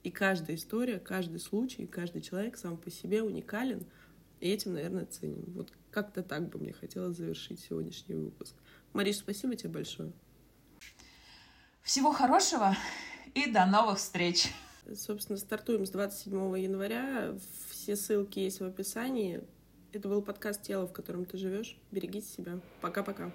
И 0.02 0.10
каждая 0.10 0.56
история, 0.56 0.98
каждый 0.98 1.40
случай, 1.40 1.86
каждый 1.86 2.22
человек 2.22 2.56
сам 2.56 2.76
по 2.76 2.90
себе 2.90 3.22
уникален, 3.22 3.84
и 4.40 4.48
этим, 4.48 4.72
наверное, 4.72 5.04
ценим. 5.04 5.44
Вот 5.54 5.72
как-то 5.90 6.22
так 6.22 6.48
бы 6.48 6.58
мне 6.58 6.72
хотелось 6.72 7.16
завершить 7.16 7.60
сегодняшний 7.60 8.14
выпуск. 8.14 8.54
Мариш, 8.92 9.18
спасибо 9.18 9.54
тебе 9.54 9.70
большое. 9.70 10.12
Всего 11.82 12.12
хорошего 12.12 12.76
и 13.34 13.50
до 13.50 13.66
новых 13.66 13.98
встреч! 13.98 14.48
Собственно, 14.94 15.38
стартуем 15.38 15.86
с 15.86 15.90
27 15.90 16.58
января. 16.58 17.34
Все 17.70 17.96
ссылки 17.96 18.40
есть 18.40 18.60
в 18.60 18.64
описании. 18.64 19.42
Это 19.92 20.08
был 20.08 20.22
подкаст 20.22 20.62
«Тело, 20.62 20.86
в 20.86 20.92
котором 20.92 21.24
ты 21.24 21.36
живешь». 21.36 21.76
Берегите 21.90 22.26
себя. 22.26 22.60
Пока-пока. 22.80 23.32